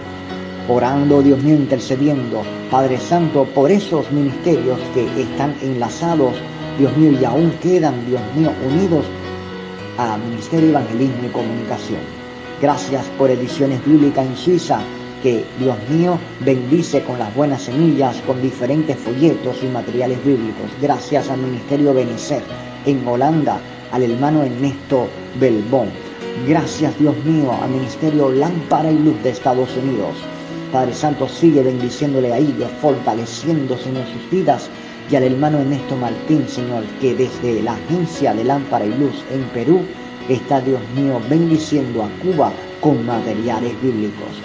Orando, 0.69 1.21
Dios 1.21 1.43
mío, 1.43 1.57
intercediendo, 1.57 2.43
Padre 2.71 2.99
Santo, 2.99 3.45
por 3.55 3.71
esos 3.71 4.11
ministerios 4.11 4.79
que 4.95 5.05
están 5.21 5.55
enlazados, 5.61 6.35
Dios 6.79 6.97
mío, 6.97 7.13
y 7.21 7.25
aún 7.25 7.51
quedan, 7.63 8.07
Dios 8.07 8.23
mío, 8.35 8.51
unidos 8.67 9.05
a 9.99 10.17
Ministerio 10.17 10.71
Evangelismo 10.71 11.27
y 11.27 11.29
Comunicación. 11.29 12.01
Gracias 12.63 13.05
por 13.19 13.31
Ediciones 13.31 13.85
Bíblicas 13.85 14.27
en 14.27 14.37
Suiza, 14.37 14.81
que, 15.23 15.45
Dios 15.59 15.77
mío, 15.91 16.19
bendice 16.41 17.03
con 17.03 17.19
las 17.19 17.35
buenas 17.35 17.63
semillas, 17.63 18.17
con 18.27 18.41
diferentes 18.41 18.97
folletos 18.97 19.57
y 19.63 19.67
materiales 19.67 20.25
bíblicos. 20.25 20.71
Gracias 20.81 21.29
al 21.29 21.41
Ministerio 21.41 21.93
Benecer 21.93 22.43
en 22.87 23.07
Holanda, 23.07 23.59
al 23.93 24.03
hermano 24.03 24.43
Ernesto 24.43 25.09
Belbón. 25.39 25.89
Gracias, 26.49 26.99
Dios 26.99 27.15
mío, 27.25 27.53
al 27.63 27.71
Ministerio 27.71 28.31
Lámpara 28.31 28.91
y 28.91 28.99
Luz 28.99 29.23
de 29.23 29.31
Estados 29.31 29.69
Unidos. 29.77 30.15
Padre 30.75 30.93
Santo, 30.93 31.29
sigue 31.29 31.63
bendiciéndole 31.63 32.33
a 32.33 32.39
ellos, 32.39 32.69
fortaleciendo, 32.83 33.79
Señor, 33.79 34.03
sus 34.13 34.29
vidas. 34.29 34.69
Y 35.09 35.15
al 35.15 35.23
hermano 35.23 35.61
Ernesto 35.61 35.95
Martín, 35.95 36.49
Señor, 36.49 36.83
que 37.01 37.15
desde 37.15 37.63
la 37.63 37.75
agencia 37.75 38.35
de 38.35 38.43
Lámpara 38.43 38.85
y 38.85 38.89
Luz 38.89 39.25
en 39.33 39.45
Perú 39.51 39.83
está, 40.29 40.61
Dios 40.61 40.81
mío, 40.97 41.21
bendiciendo 41.31 42.03
a 42.03 42.09
Cuba 42.21 42.53
con 42.81 43.07
materiales 43.07 43.81
bíblicos. 43.81 44.43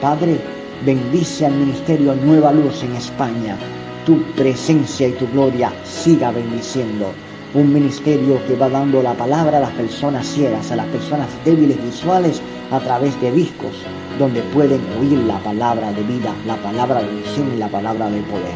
Padre, 0.00 0.40
bendice 0.84 1.46
al 1.46 1.54
Ministerio 1.54 2.16
Nueva 2.16 2.50
Luz 2.50 2.82
en 2.82 2.96
España. 2.96 3.56
Tu 4.04 4.20
presencia 4.32 5.06
y 5.06 5.12
tu 5.12 5.28
gloria 5.28 5.72
siga 5.84 6.32
bendiciendo. 6.32 7.12
Un 7.52 7.72
ministerio 7.74 8.40
que 8.46 8.54
va 8.54 8.68
dando 8.68 9.02
la 9.02 9.14
palabra 9.14 9.58
a 9.58 9.62
las 9.62 9.72
personas 9.72 10.24
ciegas, 10.24 10.70
a 10.70 10.76
las 10.76 10.86
personas 10.86 11.26
débiles 11.44 11.82
visuales, 11.82 12.40
a 12.70 12.78
través 12.78 13.20
de 13.20 13.32
discos, 13.32 13.72
donde 14.20 14.40
pueden 14.54 14.80
oír 15.00 15.18
la 15.26 15.40
palabra 15.40 15.92
de 15.92 16.02
vida, 16.04 16.32
la 16.46 16.54
palabra 16.62 17.02
de 17.02 17.08
visión 17.08 17.52
y 17.52 17.58
la 17.58 17.66
palabra 17.66 18.08
de 18.08 18.20
poder. 18.22 18.54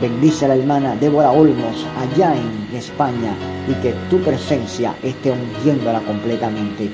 Bendice 0.00 0.46
a 0.46 0.48
la 0.48 0.56
hermana 0.56 0.96
Débora 0.96 1.30
Olmos 1.30 1.86
allá 1.98 2.34
en 2.34 2.74
España 2.74 3.34
y 3.68 3.74
que 3.82 3.92
tu 4.08 4.18
presencia 4.20 4.94
esté 5.02 5.32
ungiéndola 5.32 6.00
completamente. 6.00 6.88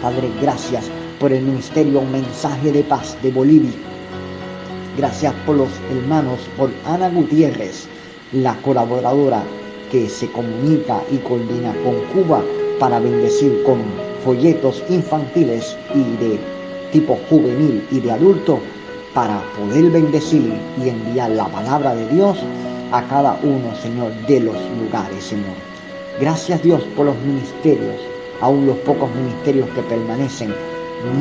Padre, 0.00 0.30
gracias 0.40 0.88
por 1.18 1.32
el 1.32 1.42
ministerio 1.42 2.02
Mensaje 2.02 2.70
de 2.70 2.84
Paz 2.84 3.18
de 3.20 3.32
Bolivia. 3.32 3.72
Gracias 4.96 5.34
por 5.44 5.56
los 5.56 5.70
hermanos, 5.90 6.38
por 6.56 6.70
Ana 6.86 7.08
Gutiérrez, 7.08 7.88
la 8.30 8.54
colaboradora 8.58 9.42
que 9.92 10.08
se 10.08 10.26
comunica 10.32 11.02
y 11.10 11.18
coordina 11.18 11.74
con 11.84 12.00
Cuba 12.14 12.42
para 12.80 12.98
bendecir 12.98 13.62
con 13.62 13.78
folletos 14.24 14.82
infantiles 14.88 15.76
y 15.94 16.16
de 16.16 16.40
tipo 16.90 17.18
juvenil 17.28 17.86
y 17.90 18.00
de 18.00 18.10
adulto 18.10 18.58
para 19.14 19.42
poder 19.52 19.90
bendecir 19.90 20.50
y 20.82 20.88
enviar 20.88 21.30
la 21.32 21.46
palabra 21.46 21.94
de 21.94 22.08
Dios 22.08 22.38
a 22.90 23.06
cada 23.06 23.38
uno, 23.42 23.76
Señor, 23.82 24.12
de 24.26 24.40
los 24.40 24.56
lugares, 24.82 25.24
Señor. 25.24 25.56
Gracias 26.18 26.62
Dios 26.62 26.82
por 26.96 27.06
los 27.06 27.18
ministerios, 27.18 28.00
aún 28.40 28.66
los 28.66 28.78
pocos 28.78 29.10
ministerios 29.14 29.68
que 29.70 29.82
permanecen 29.82 30.54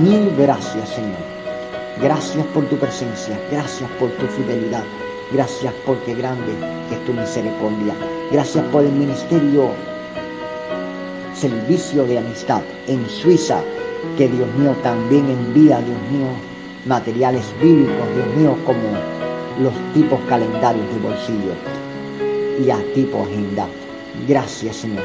Mil 0.04 0.32
gracias, 0.38 0.90
Señor. 0.90 1.18
Gracias 2.00 2.46
por 2.54 2.66
tu 2.66 2.78
presencia, 2.78 3.40
gracias 3.52 3.90
por 4.00 4.12
tu 4.12 4.28
fidelidad, 4.28 4.84
gracias 5.32 5.74
porque 5.86 6.14
grande 6.14 6.54
es 6.92 7.04
tu 7.06 7.14
misericordia. 7.14 8.21
Gracias 8.32 8.64
por 8.72 8.86
el 8.86 8.94
ministerio 8.94 9.72
Servicio 11.34 12.06
de 12.06 12.20
Amistad 12.20 12.62
en 12.88 13.06
Suiza, 13.10 13.62
que 14.18 14.30
Dios 14.30 14.48
mío 14.58 14.74
también 14.84 15.30
envía, 15.30 15.82
Dios 15.82 16.00
mío, 16.10 16.28
materiales 16.86 17.44
bíblicos, 17.62 18.08
Dios 18.16 18.28
mío, 18.38 18.58
como 18.66 18.80
los 19.62 19.74
tipos 19.94 20.18
calendarios 20.30 20.86
de 20.94 21.00
bolsillo 21.02 21.52
y 22.66 22.70
a 22.70 22.78
tipo 22.94 23.24
agenda. 23.24 23.68
Gracias, 24.30 24.78
Señor. 24.78 25.04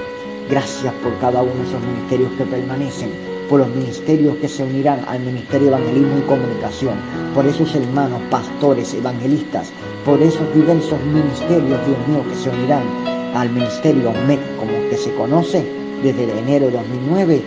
Gracias 0.48 0.94
por 1.02 1.18
cada 1.18 1.42
uno 1.42 1.52
de 1.52 1.68
esos 1.68 1.80
ministerios 1.80 2.30
que 2.38 2.44
permanecen 2.44 3.10
por 3.48 3.58
los 3.58 3.68
ministerios 3.70 4.36
que 4.36 4.48
se 4.48 4.62
unirán 4.62 5.04
al 5.08 5.18
Ministerio 5.20 5.70
de 5.70 5.76
Evangelismo 5.76 6.18
y 6.18 6.22
Comunicación, 6.22 6.94
por 7.34 7.44
esos 7.44 7.74
hermanos, 7.74 8.20
pastores, 8.30 8.94
evangelistas, 8.94 9.72
por 10.04 10.22
esos 10.22 10.54
diversos 10.54 11.00
ministerios, 11.06 11.78
Dios 11.86 12.08
mío, 12.08 12.24
que 12.28 12.36
se 12.36 12.50
unirán 12.50 13.15
al 13.40 13.50
Ministerio 13.50 14.12
MEC, 14.26 14.40
como 14.56 14.72
que 14.88 14.96
se 14.96 15.14
conoce 15.14 15.64
desde 16.02 16.24
enero 16.38 16.66
de 16.66 16.72
2009, 16.72 17.42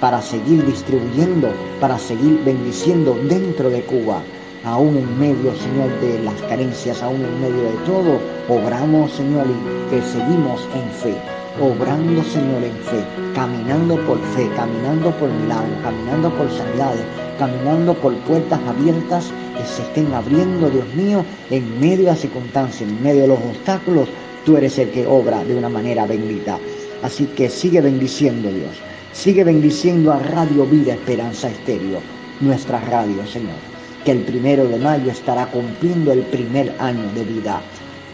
para 0.00 0.20
seguir 0.20 0.64
distribuyendo, 0.64 1.48
para 1.80 1.98
seguir 1.98 2.40
bendiciendo 2.44 3.18
dentro 3.28 3.70
de 3.70 3.82
Cuba, 3.82 4.22
aún 4.64 4.96
en 4.96 5.18
medio, 5.18 5.54
Señor, 5.56 5.90
de 6.00 6.22
las 6.22 6.40
carencias, 6.42 7.02
aún 7.02 7.22
en 7.22 7.40
medio 7.40 7.62
de 7.62 7.76
todo, 7.86 8.18
obramos, 8.48 9.12
Señor, 9.12 9.46
y 9.46 9.90
que 9.90 10.02
seguimos 10.02 10.66
en 10.74 10.90
fe. 10.90 11.16
Obrando, 11.58 12.22
Señor, 12.22 12.62
en 12.64 12.76
fe, 12.84 13.02
caminando 13.34 13.96
por 14.06 14.18
fe, 14.34 14.50
caminando 14.56 15.10
por 15.12 15.30
milagros, 15.30 15.78
caminando 15.82 16.30
por 16.30 16.50
sanidades, 16.50 17.04
caminando 17.38 17.94
por 17.94 18.14
puertas 18.20 18.60
abiertas 18.68 19.32
que 19.56 19.64
se 19.64 19.82
estén 19.82 20.12
abriendo, 20.12 20.68
Dios 20.68 20.86
mío, 20.94 21.24
en 21.50 21.80
medio 21.80 22.04
de 22.04 22.10
las 22.10 22.20
circunstancias, 22.20 22.82
en 22.90 23.02
medio 23.02 23.22
de 23.22 23.28
los 23.28 23.38
obstáculos, 23.38 24.08
tú 24.46 24.56
eres 24.56 24.78
el 24.78 24.90
que 24.90 25.04
obra 25.04 25.44
de 25.44 25.56
una 25.56 25.68
manera 25.68 26.06
bendita. 26.06 26.58
Así 27.02 27.26
que 27.36 27.50
sigue 27.50 27.80
bendiciendo, 27.80 28.48
Dios. 28.48 28.76
Sigue 29.12 29.42
bendiciendo 29.42 30.12
a 30.12 30.20
Radio 30.20 30.64
Vida 30.64 30.94
Esperanza 30.94 31.50
Estéreo, 31.50 31.98
nuestra 32.40 32.80
radio, 32.80 33.26
Señor, 33.26 33.56
que 34.04 34.12
el 34.12 34.20
primero 34.20 34.68
de 34.68 34.78
mayo 34.78 35.10
estará 35.10 35.46
cumpliendo 35.46 36.12
el 36.12 36.20
primer 36.20 36.72
año 36.78 37.10
de 37.14 37.24
vida. 37.24 37.60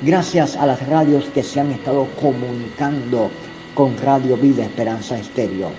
Gracias 0.01 0.57
a 0.57 0.65
las 0.65 0.85
radios 0.89 1.27
que 1.35 1.43
se 1.43 1.61
han 1.61 1.71
estado 1.71 2.09
comunicando 2.21 3.31
con 3.75 3.97
Radio 3.99 4.37
Vida 4.37 4.65
Esperanza 4.65 5.19
Estéreo. 5.19 5.71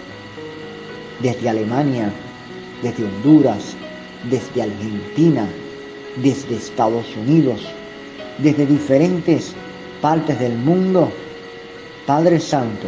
Desde 1.19 1.49
Alemania, 1.49 2.11
desde 2.83 3.05
Honduras, 3.05 3.75
desde 4.29 4.61
Argentina, 4.61 5.47
desde 6.17 6.57
Estados 6.57 7.07
Unidos, 7.17 7.61
desde 8.37 8.65
diferentes 8.65 9.55
partes 10.03 10.37
del 10.37 10.57
mundo. 10.57 11.09
Padre 12.05 12.37
Santo, 12.37 12.87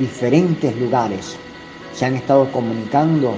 diferentes 0.00 0.76
lugares 0.76 1.36
se 1.94 2.06
han 2.06 2.16
estado 2.16 2.50
comunicando 2.50 3.36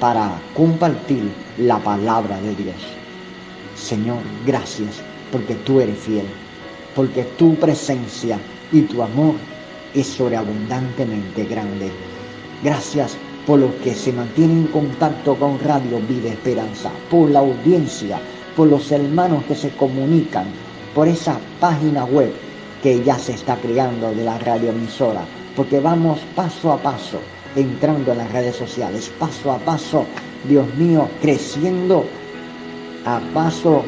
para 0.00 0.40
compartir 0.56 1.30
la 1.58 1.78
palabra 1.78 2.40
de 2.40 2.54
Dios. 2.54 2.76
Señor, 3.76 4.20
gracias 4.46 5.02
porque 5.30 5.56
tú 5.56 5.78
eres 5.78 5.98
fiel, 5.98 6.24
porque 6.94 7.24
tu 7.36 7.54
presencia 7.56 8.38
y 8.72 8.80
tu 8.80 9.02
amor 9.02 9.34
es 9.92 10.06
sobreabundantemente 10.06 11.44
grande. 11.44 11.90
Gracias 12.62 13.14
por 13.46 13.58
los 13.58 13.74
que 13.84 13.92
se 13.92 14.10
mantienen 14.10 14.60
en 14.60 14.66
contacto 14.68 15.34
con 15.34 15.60
Radio 15.60 16.00
Vida 16.08 16.30
Esperanza, 16.30 16.90
por 17.10 17.30
la 17.30 17.40
audiencia, 17.40 18.18
por 18.56 18.68
los 18.68 18.90
hermanos 18.90 19.44
que 19.44 19.54
se 19.54 19.68
comunican, 19.76 20.46
por 20.94 21.08
esa 21.08 21.38
página 21.60 22.04
web 22.04 22.32
que 22.82 23.02
ya 23.02 23.18
se 23.18 23.32
está 23.32 23.56
creando 23.56 24.14
de 24.14 24.24
la 24.24 24.38
radioemisora, 24.38 25.22
porque 25.56 25.80
vamos 25.80 26.20
paso 26.34 26.72
a 26.72 26.78
paso 26.78 27.18
entrando 27.56 28.12
en 28.12 28.18
las 28.18 28.32
redes 28.32 28.56
sociales, 28.56 29.10
paso 29.18 29.52
a 29.52 29.58
paso, 29.58 30.04
Dios 30.48 30.66
mío, 30.76 31.08
creciendo 31.20 32.04
a 33.04 33.20
paso 33.32 33.84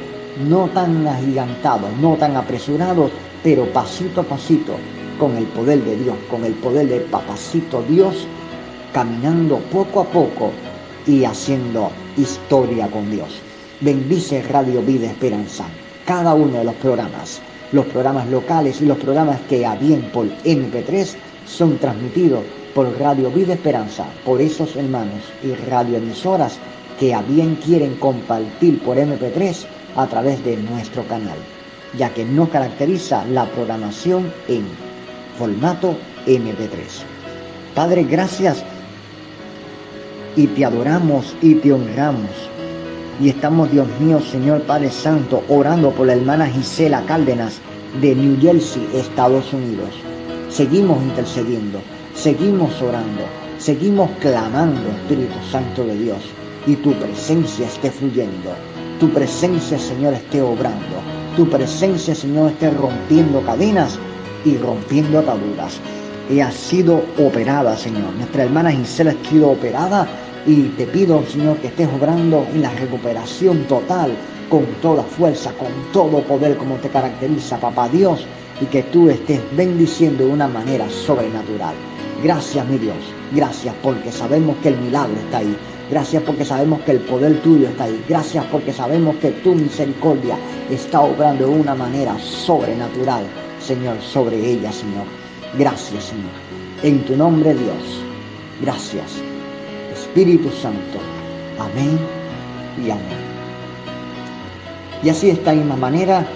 no 0.48 0.68
tan 0.68 1.06
agigantados, 1.06 1.90
no 2.00 2.14
tan 2.14 2.36
apresurados, 2.36 3.10
pero 3.42 3.66
pasito 3.72 4.20
a 4.20 4.24
pasito, 4.24 4.76
con 5.18 5.36
el 5.36 5.44
poder 5.44 5.82
de 5.84 5.96
Dios, 5.96 6.16
con 6.30 6.44
el 6.44 6.52
poder 6.54 6.88
del 6.88 7.02
papacito 7.02 7.82
Dios, 7.88 8.26
caminando 8.92 9.58
poco 9.72 10.00
a 10.00 10.04
poco 10.04 10.50
y 11.06 11.24
haciendo 11.24 11.90
historia 12.16 12.88
con 12.88 13.10
Dios. 13.10 13.40
Bendice 13.80 14.42
Radio 14.42 14.82
Vida 14.82 15.06
Esperanza, 15.06 15.64
cada 16.06 16.34
uno 16.34 16.58
de 16.58 16.64
los 16.64 16.74
programas, 16.76 17.40
los 17.72 17.84
programas 17.86 18.28
locales 18.28 18.80
y 18.80 18.86
los 18.86 18.96
programas 18.96 19.40
que 19.48 19.66
a 19.66 19.74
bien 19.74 20.02
por 20.12 20.26
MP3 20.44 21.16
son 21.46 21.78
transmitidos 21.78 22.44
por 22.74 22.98
Radio 22.98 23.30
Vida 23.30 23.54
Esperanza, 23.54 24.04
por 24.24 24.40
esos 24.40 24.76
hermanos 24.76 25.22
y 25.42 25.52
radioemisoras 25.68 26.58
que 26.98 27.12
a 27.12 27.22
bien 27.22 27.56
quieren 27.56 27.96
compartir 27.96 28.80
por 28.80 28.96
MP3 28.96 29.66
a 29.96 30.06
través 30.06 30.44
de 30.44 30.56
nuestro 30.56 31.02
canal, 31.08 31.38
ya 31.98 32.10
que 32.10 32.24
nos 32.24 32.50
caracteriza 32.50 33.24
la 33.26 33.46
programación 33.46 34.32
en 34.48 34.64
formato 35.38 35.96
MP3. 36.26 37.02
Padre, 37.74 38.04
gracias 38.04 38.64
y 40.36 40.46
te 40.46 40.64
adoramos 40.64 41.34
y 41.42 41.56
te 41.56 41.72
honramos. 41.72 42.30
Y 43.18 43.30
estamos, 43.30 43.70
Dios 43.72 43.86
mío, 43.98 44.20
Señor 44.20 44.60
Padre 44.62 44.90
Santo, 44.90 45.42
orando 45.48 45.90
por 45.90 46.06
la 46.06 46.12
hermana 46.12 46.46
Gisela 46.46 47.02
Cárdenas 47.06 47.60
de 48.00 48.14
New 48.14 48.38
Jersey, 48.38 48.86
Estados 48.92 49.54
Unidos. 49.54 49.88
Seguimos 50.50 51.02
intercediendo, 51.02 51.80
seguimos 52.14 52.70
orando, 52.82 53.22
seguimos 53.58 54.10
clamando, 54.20 54.80
Espíritu 54.90 55.34
Santo 55.50 55.84
de 55.84 55.96
Dios, 55.96 56.18
y 56.66 56.76
tu 56.76 56.92
presencia 56.92 57.66
esté 57.66 57.90
fluyendo, 57.90 58.50
tu 59.00 59.08
presencia, 59.08 59.78
Señor, 59.78 60.12
esté 60.12 60.42
obrando, 60.42 61.00
tu 61.36 61.48
presencia, 61.48 62.14
Señor, 62.14 62.50
esté 62.50 62.70
rompiendo 62.70 63.40
cadenas 63.40 63.98
y 64.44 64.58
rompiendo 64.58 65.20
ataduras. 65.20 65.80
Y 66.28 66.40
ha 66.40 66.50
sido 66.50 67.02
operada, 67.18 67.76
Señor. 67.76 68.12
Nuestra 68.18 68.44
hermana 68.44 68.72
Gisela 68.72 69.12
ha 69.12 69.28
sido 69.28 69.50
operada 69.50 70.06
y 70.46 70.62
te 70.76 70.86
pido, 70.86 71.24
Señor, 71.26 71.56
que 71.58 71.68
estés 71.68 71.88
obrando 71.88 72.46
en 72.54 72.62
la 72.62 72.70
recuperación 72.70 73.64
total, 73.64 74.12
con 74.48 74.64
toda 74.80 75.02
fuerza, 75.02 75.52
con 75.52 75.68
todo 75.92 76.22
poder 76.22 76.56
como 76.56 76.76
te 76.76 76.88
caracteriza, 76.88 77.58
papá 77.58 77.88
Dios, 77.88 78.26
y 78.60 78.66
que 78.66 78.84
tú 78.84 79.10
estés 79.10 79.40
bendiciendo 79.56 80.24
de 80.24 80.30
una 80.30 80.46
manera 80.46 80.88
sobrenatural. 80.88 81.74
Gracias, 82.22 82.66
mi 82.68 82.78
Dios. 82.78 82.96
Gracias 83.34 83.74
porque 83.82 84.12
sabemos 84.12 84.56
que 84.62 84.68
el 84.68 84.78
milagro 84.78 85.16
está 85.24 85.38
ahí. 85.38 85.56
Gracias 85.90 86.22
porque 86.22 86.44
sabemos 86.44 86.80
que 86.80 86.92
el 86.92 87.00
poder 87.00 87.40
tuyo 87.42 87.68
está 87.68 87.84
ahí. 87.84 88.04
Gracias 88.08 88.44
porque 88.46 88.72
sabemos 88.72 89.16
que 89.16 89.30
tu 89.30 89.54
misericordia 89.54 90.36
está 90.70 91.00
obrando 91.00 91.46
de 91.46 91.54
una 91.54 91.74
manera 91.74 92.18
sobrenatural, 92.18 93.24
Señor, 93.60 94.00
sobre 94.00 94.38
ella, 94.38 94.72
Señor. 94.72 95.04
Gracias, 95.58 96.04
Señor. 96.04 96.32
En 96.82 97.04
tu 97.04 97.16
nombre, 97.16 97.52
Dios. 97.54 98.02
Gracias. 98.62 99.35
Espíritu 100.16 100.48
Santo. 100.62 100.98
Amén 101.60 101.98
y 102.82 102.90
amén. 102.90 103.04
Y 105.02 105.10
así 105.10 105.26
de 105.26 105.34
esta 105.34 105.52
misma 105.52 105.76
manera 105.76 106.26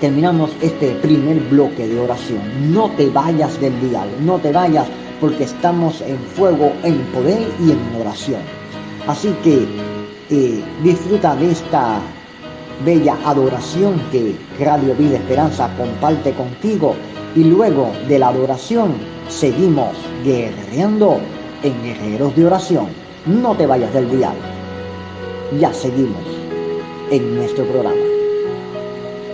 terminamos 0.00 0.52
este 0.62 0.90
primer 1.02 1.40
bloque 1.50 1.88
de 1.88 1.98
oración. 1.98 2.72
No 2.72 2.90
te 2.90 3.10
vayas 3.10 3.60
del 3.60 3.74
dial, 3.80 4.08
no 4.20 4.38
te 4.38 4.52
vayas 4.52 4.86
porque 5.20 5.42
estamos 5.42 6.00
en 6.02 6.16
fuego, 6.36 6.72
en 6.84 6.98
poder 7.06 7.44
y 7.58 7.72
en 7.72 8.00
oración. 8.00 8.40
Así 9.08 9.34
que 9.42 9.66
eh, 10.30 10.62
disfruta 10.84 11.34
de 11.34 11.50
esta 11.50 11.98
bella 12.84 13.16
adoración 13.24 14.00
que 14.12 14.36
Radio 14.60 14.94
Vida 14.94 15.16
Esperanza 15.16 15.68
comparte 15.76 16.34
contigo 16.34 16.94
y 17.34 17.42
luego 17.42 17.90
de 18.06 18.20
la 18.20 18.28
adoración 18.28 18.92
seguimos 19.28 19.96
guerreando 20.24 21.18
en 21.64 21.82
guerreros 21.82 22.36
de 22.36 22.46
oración. 22.46 22.97
No 23.28 23.54
te 23.54 23.66
vayas 23.66 23.92
del 23.92 24.10
dial. 24.10 24.36
Ya 25.60 25.70
seguimos 25.70 26.24
en 27.10 27.36
nuestro 27.36 27.66
programa. 27.66 28.00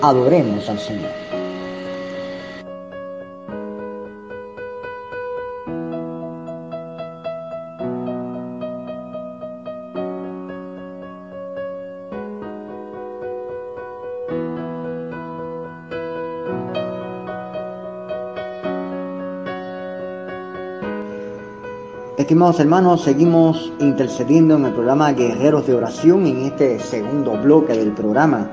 Adoremos 0.03 0.69
al 0.69 0.81
Señor. 0.81 1.24
Estimados 22.25 22.59
hermanos, 22.59 23.03
seguimos 23.03 23.71
intercediendo 23.81 24.57
en 24.57 24.65
el 24.65 24.73
programa 24.73 25.13
Guerreros 25.13 25.67
de 25.67 25.75
Oración 25.75 26.27
en 26.27 26.47
este 26.47 26.79
segundo 26.79 27.33
bloque 27.33 27.75
del 27.75 27.93
programa. 27.93 28.49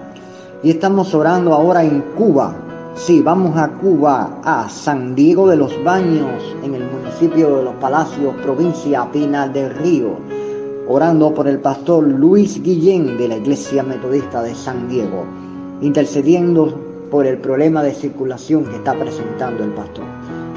Y 0.62 0.72
estamos 0.72 1.16
orando 1.16 1.54
ahora 1.54 1.82
en 1.82 2.02
Cuba. 2.18 2.54
Sí, 2.96 3.22
vamos 3.22 3.58
a 3.58 3.70
Cuba, 3.70 4.42
a 4.44 4.68
San 4.68 5.16
Diego 5.16 5.48
de 5.48 5.56
los 5.56 5.82
Baños, 5.86 6.44
en 6.66 6.76
el 6.76 6.84
municipio 6.84 7.56
de 7.56 7.64
Los 7.64 7.76
Palacios, 7.76 8.36
provincia 8.44 9.10
Pinal 9.10 9.54
del 9.54 9.74
Río. 9.74 10.18
Orando 10.90 11.34
por 11.34 11.48
el 11.48 11.60
pastor 11.60 12.04
Luis 12.04 12.62
Guillén 12.62 13.18
de 13.18 13.30
la 13.30 13.38
Iglesia 13.38 13.84
Metodista 13.84 14.44
de 14.44 14.54
San 14.54 14.90
Diego. 14.90 15.24
Intercediendo 15.80 16.78
por 17.10 17.26
el 17.26 17.38
problema 17.38 17.82
de 17.84 17.94
circulación 17.94 18.66
que 18.66 18.76
está 18.76 18.96
presentando 18.96 19.64
el 19.64 19.72
pastor. 19.72 20.04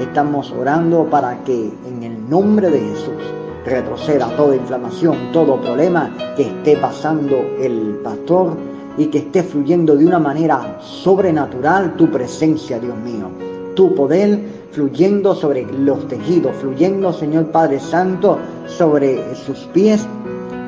Estamos 0.01 0.51
orando 0.51 1.05
para 1.09 1.41
que 1.45 1.71
en 1.87 2.03
el 2.03 2.14
nombre 2.29 2.69
de 2.69 2.79
Jesús 2.79 3.23
retroceda 3.65 4.27
toda 4.35 4.55
inflamación, 4.55 5.31
todo 5.31 5.59
problema 5.59 6.11
que 6.35 6.43
esté 6.43 6.77
pasando 6.77 7.35
el 7.59 7.99
pastor 8.03 8.55
y 8.97 9.07
que 9.07 9.19
esté 9.19 9.43
fluyendo 9.43 9.95
de 9.95 10.05
una 10.05 10.19
manera 10.19 10.77
sobrenatural 10.81 11.95
tu 11.95 12.09
presencia, 12.09 12.79
Dios 12.79 12.97
mío. 12.97 13.29
Tu 13.75 13.93
poder 13.93 14.39
fluyendo 14.71 15.35
sobre 15.35 15.65
los 15.71 16.07
tejidos, 16.07 16.55
fluyendo, 16.57 17.11
Señor 17.11 17.45
Padre 17.47 17.79
Santo, 17.79 18.39
sobre 18.67 19.35
sus 19.35 19.59
pies, 19.73 20.05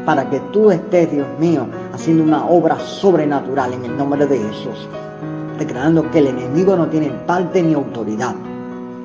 para 0.06 0.30
que 0.30 0.40
tú 0.52 0.72
estés, 0.72 1.12
Dios 1.12 1.28
mío, 1.40 1.68
haciendo 1.94 2.24
una 2.24 2.46
obra 2.48 2.80
sobrenatural 2.80 3.74
en 3.74 3.86
el 3.86 3.98
nombre 3.98 4.26
de 4.26 4.38
Jesús, 4.38 4.88
declarando 5.60 6.10
que 6.12 6.20
el 6.20 6.28
enemigo 6.28 6.76
no 6.76 6.88
tiene 6.88 7.10
parte 7.26 7.62
ni 7.62 7.74
autoridad 7.74 8.36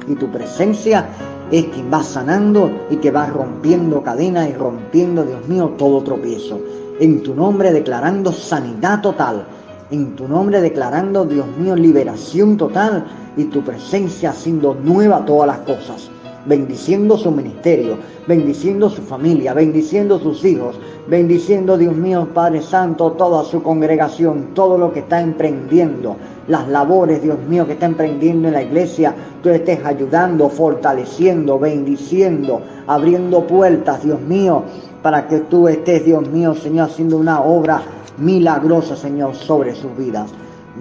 y 0.07 0.15
tu 0.15 0.31
presencia 0.31 1.09
es 1.53 1.67
quien 1.67 1.93
va 1.93 2.03
sanando 2.03 2.71
y 2.91 2.97
que 2.97 3.11
va 3.11 3.27
rompiendo 3.27 4.03
cadenas 4.03 4.49
y 4.49 4.55
rompiendo, 4.55 5.23
Dios 5.23 5.47
mío, 5.47 5.75
todo 5.77 6.03
tropiezo. 6.03 6.59
En 6.99 7.23
tu 7.23 7.35
nombre 7.35 7.73
declarando 7.73 8.33
sanidad 8.33 9.03
total. 9.03 9.45
En 9.91 10.17
tu 10.17 10.27
nombre 10.27 10.63
declarando, 10.63 11.27
Dios 11.27 11.47
mío, 11.59 11.77
liberación 11.77 12.57
total 12.57 13.05
y 13.37 13.45
tu 13.45 13.61
presencia 13.63 14.31
haciendo 14.31 14.75
nueva 14.75 15.27
todas 15.27 15.47
las 15.47 15.59
cosas. 15.59 16.12
Bendiciendo 16.45 17.17
su 17.17 17.31
ministerio, 17.31 17.97
bendiciendo 18.27 18.91
su 18.91 19.03
familia, 19.03 19.55
bendiciendo 19.55 20.19
sus 20.19 20.45
hijos, 20.45 20.77
bendiciendo, 21.07 21.79
Dios 21.79 21.95
mío, 21.95 22.29
Padre 22.35 22.63
Santo, 22.63 23.13
toda 23.13 23.45
su 23.45 23.63
congregación, 23.63 24.49
todo 24.55 24.77
lo 24.77 24.93
que 24.93 25.01
está 25.01 25.21
emprendiendo 25.21 26.17
las 26.49 26.69
labores, 26.69 27.23
Dios 27.23 27.39
mío, 27.49 27.67
que 27.67 27.75
está 27.75 27.87
emprendiendo 27.87 28.49
en 28.49 28.55
la 28.55 28.63
iglesia, 28.63 29.15
tú 29.43 29.51
estés 29.51 29.85
ayudando, 29.85 30.49
fortaleciendo, 30.49 31.59
bendiciendo, 31.59 32.61
abriendo 32.87 33.47
puertas, 33.47 34.03
Dios 34.03 34.21
mío, 34.21 34.65
para 35.03 35.29
que 35.29 35.41
tú 35.41 35.69
estés, 35.69 36.05
Dios 36.05 36.29
mío, 36.29 36.55
Señor, 36.55 36.89
haciendo 36.91 37.17
una 37.17 37.41
obra 37.41 37.83
milagrosa, 38.19 38.97
Señor, 38.97 39.35
sobre 39.35 39.75
sus 39.75 39.97
vidas. 39.97 40.31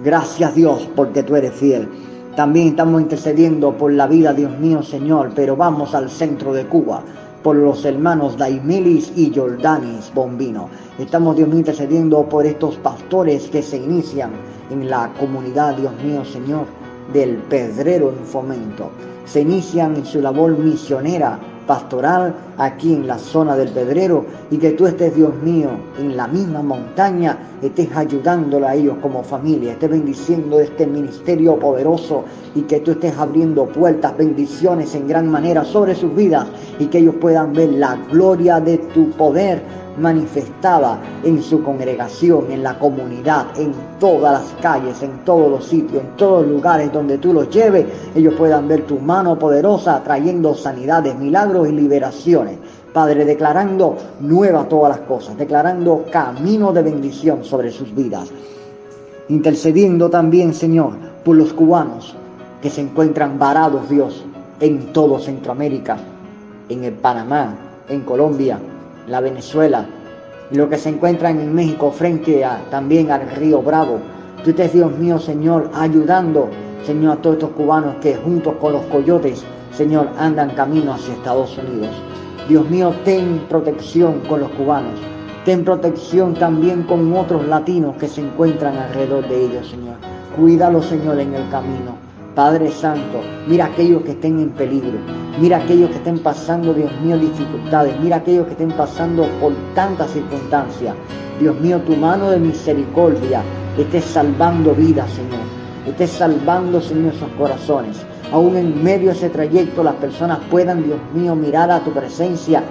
Gracias, 0.04 0.54
Dios, 0.54 0.88
porque 0.96 1.22
tú 1.22 1.36
eres 1.36 1.52
fiel. 1.52 1.88
También 2.36 2.68
estamos 2.68 3.02
intercediendo 3.02 3.76
por 3.76 3.92
la 3.92 4.06
vida, 4.06 4.32
Dios 4.32 4.58
mío, 4.58 4.82
Señor, 4.82 5.32
pero 5.34 5.54
vamos 5.54 5.94
al 5.94 6.08
centro 6.08 6.54
de 6.54 6.64
Cuba 6.64 7.02
por 7.42 7.56
los 7.56 7.84
hermanos 7.84 8.38
Daimelis 8.38 9.12
y 9.14 9.30
Jordanis 9.34 10.10
Bombino. 10.14 10.70
Estamos, 10.98 11.36
Dios 11.36 11.48
mío, 11.48 11.58
intercediendo 11.58 12.26
por 12.26 12.46
estos 12.46 12.76
pastores 12.76 13.50
que 13.50 13.62
se 13.62 13.76
inician 13.76 14.30
en 14.70 14.88
la 14.88 15.12
comunidad, 15.20 15.76
Dios 15.76 15.92
mío, 16.02 16.24
Señor, 16.24 16.64
del 17.12 17.36
Pedrero 17.36 18.08
en 18.08 18.24
Fomento. 18.24 18.90
Se 19.26 19.42
inician 19.42 19.96
en 19.96 20.06
su 20.06 20.22
labor 20.22 20.56
misionera, 20.56 21.38
pastoral, 21.66 22.34
aquí 22.58 22.92
en 22.92 23.06
la 23.06 23.18
zona 23.18 23.56
del 23.56 23.68
Pedrero, 23.68 24.24
y 24.50 24.58
que 24.58 24.72
tú 24.72 24.86
estés, 24.86 25.14
Dios 25.14 25.34
mío, 25.42 25.70
en 25.98 26.16
la 26.16 26.26
misma 26.26 26.62
montaña, 26.62 27.38
estés 27.62 27.94
ayudándola 27.94 28.70
a 28.70 28.74
ellos 28.74 28.96
como 29.00 29.22
familia, 29.22 29.72
estés 29.72 29.90
bendiciendo 29.90 30.60
este 30.60 30.86
ministerio 30.86 31.58
poderoso 31.58 32.24
y 32.54 32.62
que 32.62 32.80
tú 32.80 32.92
estés 32.92 33.16
abriendo 33.18 33.66
puertas, 33.66 34.16
bendiciones 34.16 34.94
en 34.94 35.08
gran 35.08 35.28
manera 35.28 35.64
sobre 35.64 35.94
sus 35.94 36.14
vidas 36.14 36.46
y 36.78 36.86
que 36.86 36.98
ellos 36.98 37.14
puedan 37.20 37.52
ver 37.52 37.72
la 37.72 37.96
gloria 38.10 38.60
de 38.60 38.78
tu 38.78 39.10
poder 39.10 39.62
manifestada 39.98 40.98
en 41.22 41.42
su 41.42 41.62
congregación, 41.62 42.50
en 42.50 42.62
la 42.62 42.78
comunidad, 42.78 43.46
en 43.58 43.72
todas 43.98 44.32
las 44.32 44.62
calles, 44.62 45.02
en 45.02 45.24
todos 45.24 45.50
los 45.50 45.64
sitios, 45.66 46.02
en 46.02 46.16
todos 46.16 46.42
los 46.42 46.52
lugares 46.52 46.92
donde 46.92 47.18
tú 47.18 47.32
los 47.32 47.50
lleves, 47.50 47.86
ellos 48.14 48.34
puedan 48.34 48.68
ver 48.68 48.82
tu 48.82 48.98
mano 48.98 49.38
poderosa 49.38 50.02
trayendo 50.02 50.54
sanidades, 50.54 51.16
milagros 51.18 51.68
y 51.68 51.72
liberaciones. 51.72 52.58
Padre, 52.92 53.24
declarando 53.24 53.96
nuevas 54.20 54.68
todas 54.68 54.96
las 54.96 55.06
cosas, 55.06 55.36
declarando 55.38 56.04
camino 56.10 56.72
de 56.72 56.82
bendición 56.82 57.42
sobre 57.42 57.70
sus 57.70 57.94
vidas. 57.94 58.30
Intercediendo 59.28 60.10
también, 60.10 60.52
Señor, 60.52 60.92
por 61.24 61.36
los 61.36 61.52
cubanos 61.54 62.14
que 62.60 62.68
se 62.68 62.82
encuentran 62.82 63.38
varados, 63.38 63.88
Dios, 63.88 64.24
en 64.60 64.92
todo 64.92 65.18
Centroamérica, 65.18 65.96
en 66.68 66.84
el 66.84 66.92
Panamá, 66.92 67.54
en 67.88 68.02
Colombia, 68.02 68.58
la 69.12 69.20
Venezuela, 69.20 69.84
y 70.50 70.56
lo 70.56 70.70
que 70.70 70.78
se 70.78 70.88
encuentran 70.88 71.38
en 71.38 71.54
México 71.54 71.92
frente 71.92 72.46
a, 72.46 72.64
también 72.70 73.10
al 73.10 73.28
río 73.30 73.60
Bravo. 73.60 73.98
Tú 74.42 74.50
estés, 74.50 74.72
Dios 74.72 74.90
mío, 74.98 75.18
Señor, 75.18 75.70
ayudando, 75.74 76.48
Señor, 76.86 77.12
a 77.12 77.16
todos 77.20 77.36
estos 77.36 77.50
cubanos 77.50 77.96
que 78.00 78.16
juntos 78.16 78.54
con 78.58 78.72
los 78.72 78.82
coyotes, 78.86 79.44
Señor, 79.70 80.08
andan 80.18 80.54
camino 80.54 80.94
hacia 80.94 81.12
Estados 81.12 81.58
Unidos. 81.58 81.94
Dios 82.48 82.68
mío, 82.70 82.94
ten 83.04 83.40
protección 83.50 84.20
con 84.20 84.40
los 84.40 84.50
cubanos. 84.52 84.98
Ten 85.44 85.62
protección 85.62 86.32
también 86.32 86.84
con 86.84 87.14
otros 87.14 87.46
latinos 87.46 87.96
que 87.96 88.08
se 88.08 88.22
encuentran 88.22 88.78
alrededor 88.78 89.28
de 89.28 89.44
ellos, 89.44 89.68
Señor. 89.68 89.96
Cuídalo, 90.34 90.82
Señor, 90.82 91.20
en 91.20 91.34
el 91.34 91.46
camino. 91.50 92.01
Padre 92.34 92.70
Santo, 92.70 93.20
mira 93.46 93.66
aquellos 93.66 94.02
que 94.04 94.12
estén 94.12 94.40
en 94.40 94.50
peligro, 94.50 94.98
mira 95.38 95.58
aquellos 95.58 95.90
que 95.90 95.96
estén 95.96 96.18
pasando, 96.18 96.72
Dios 96.72 96.90
mío, 97.02 97.18
dificultades, 97.18 97.94
mira 98.00 98.16
aquellos 98.16 98.46
que 98.46 98.52
estén 98.52 98.70
pasando 98.70 99.26
por 99.38 99.52
tantas 99.74 100.10
circunstancias. 100.12 100.94
Dios 101.38 101.60
mío, 101.60 101.80
tu 101.82 101.94
mano 101.94 102.30
de 102.30 102.38
misericordia 102.38 103.42
esté 103.76 104.00
salvando 104.00 104.74
vidas, 104.74 105.10
Señor, 105.10 105.40
esté 105.86 106.06
salvando, 106.06 106.80
Señor, 106.80 107.12
esos 107.12 107.28
corazones. 107.36 108.00
Aún 108.32 108.56
en 108.56 108.82
medio 108.82 109.10
de 109.10 109.16
ese 109.16 109.28
trayecto 109.28 109.84
las 109.84 109.96
personas 109.96 110.38
puedan, 110.50 110.84
Dios 110.84 110.98
mío, 111.12 111.36
mirar 111.36 111.70
a 111.70 111.80
tu 111.80 111.90
presencia 111.90 112.62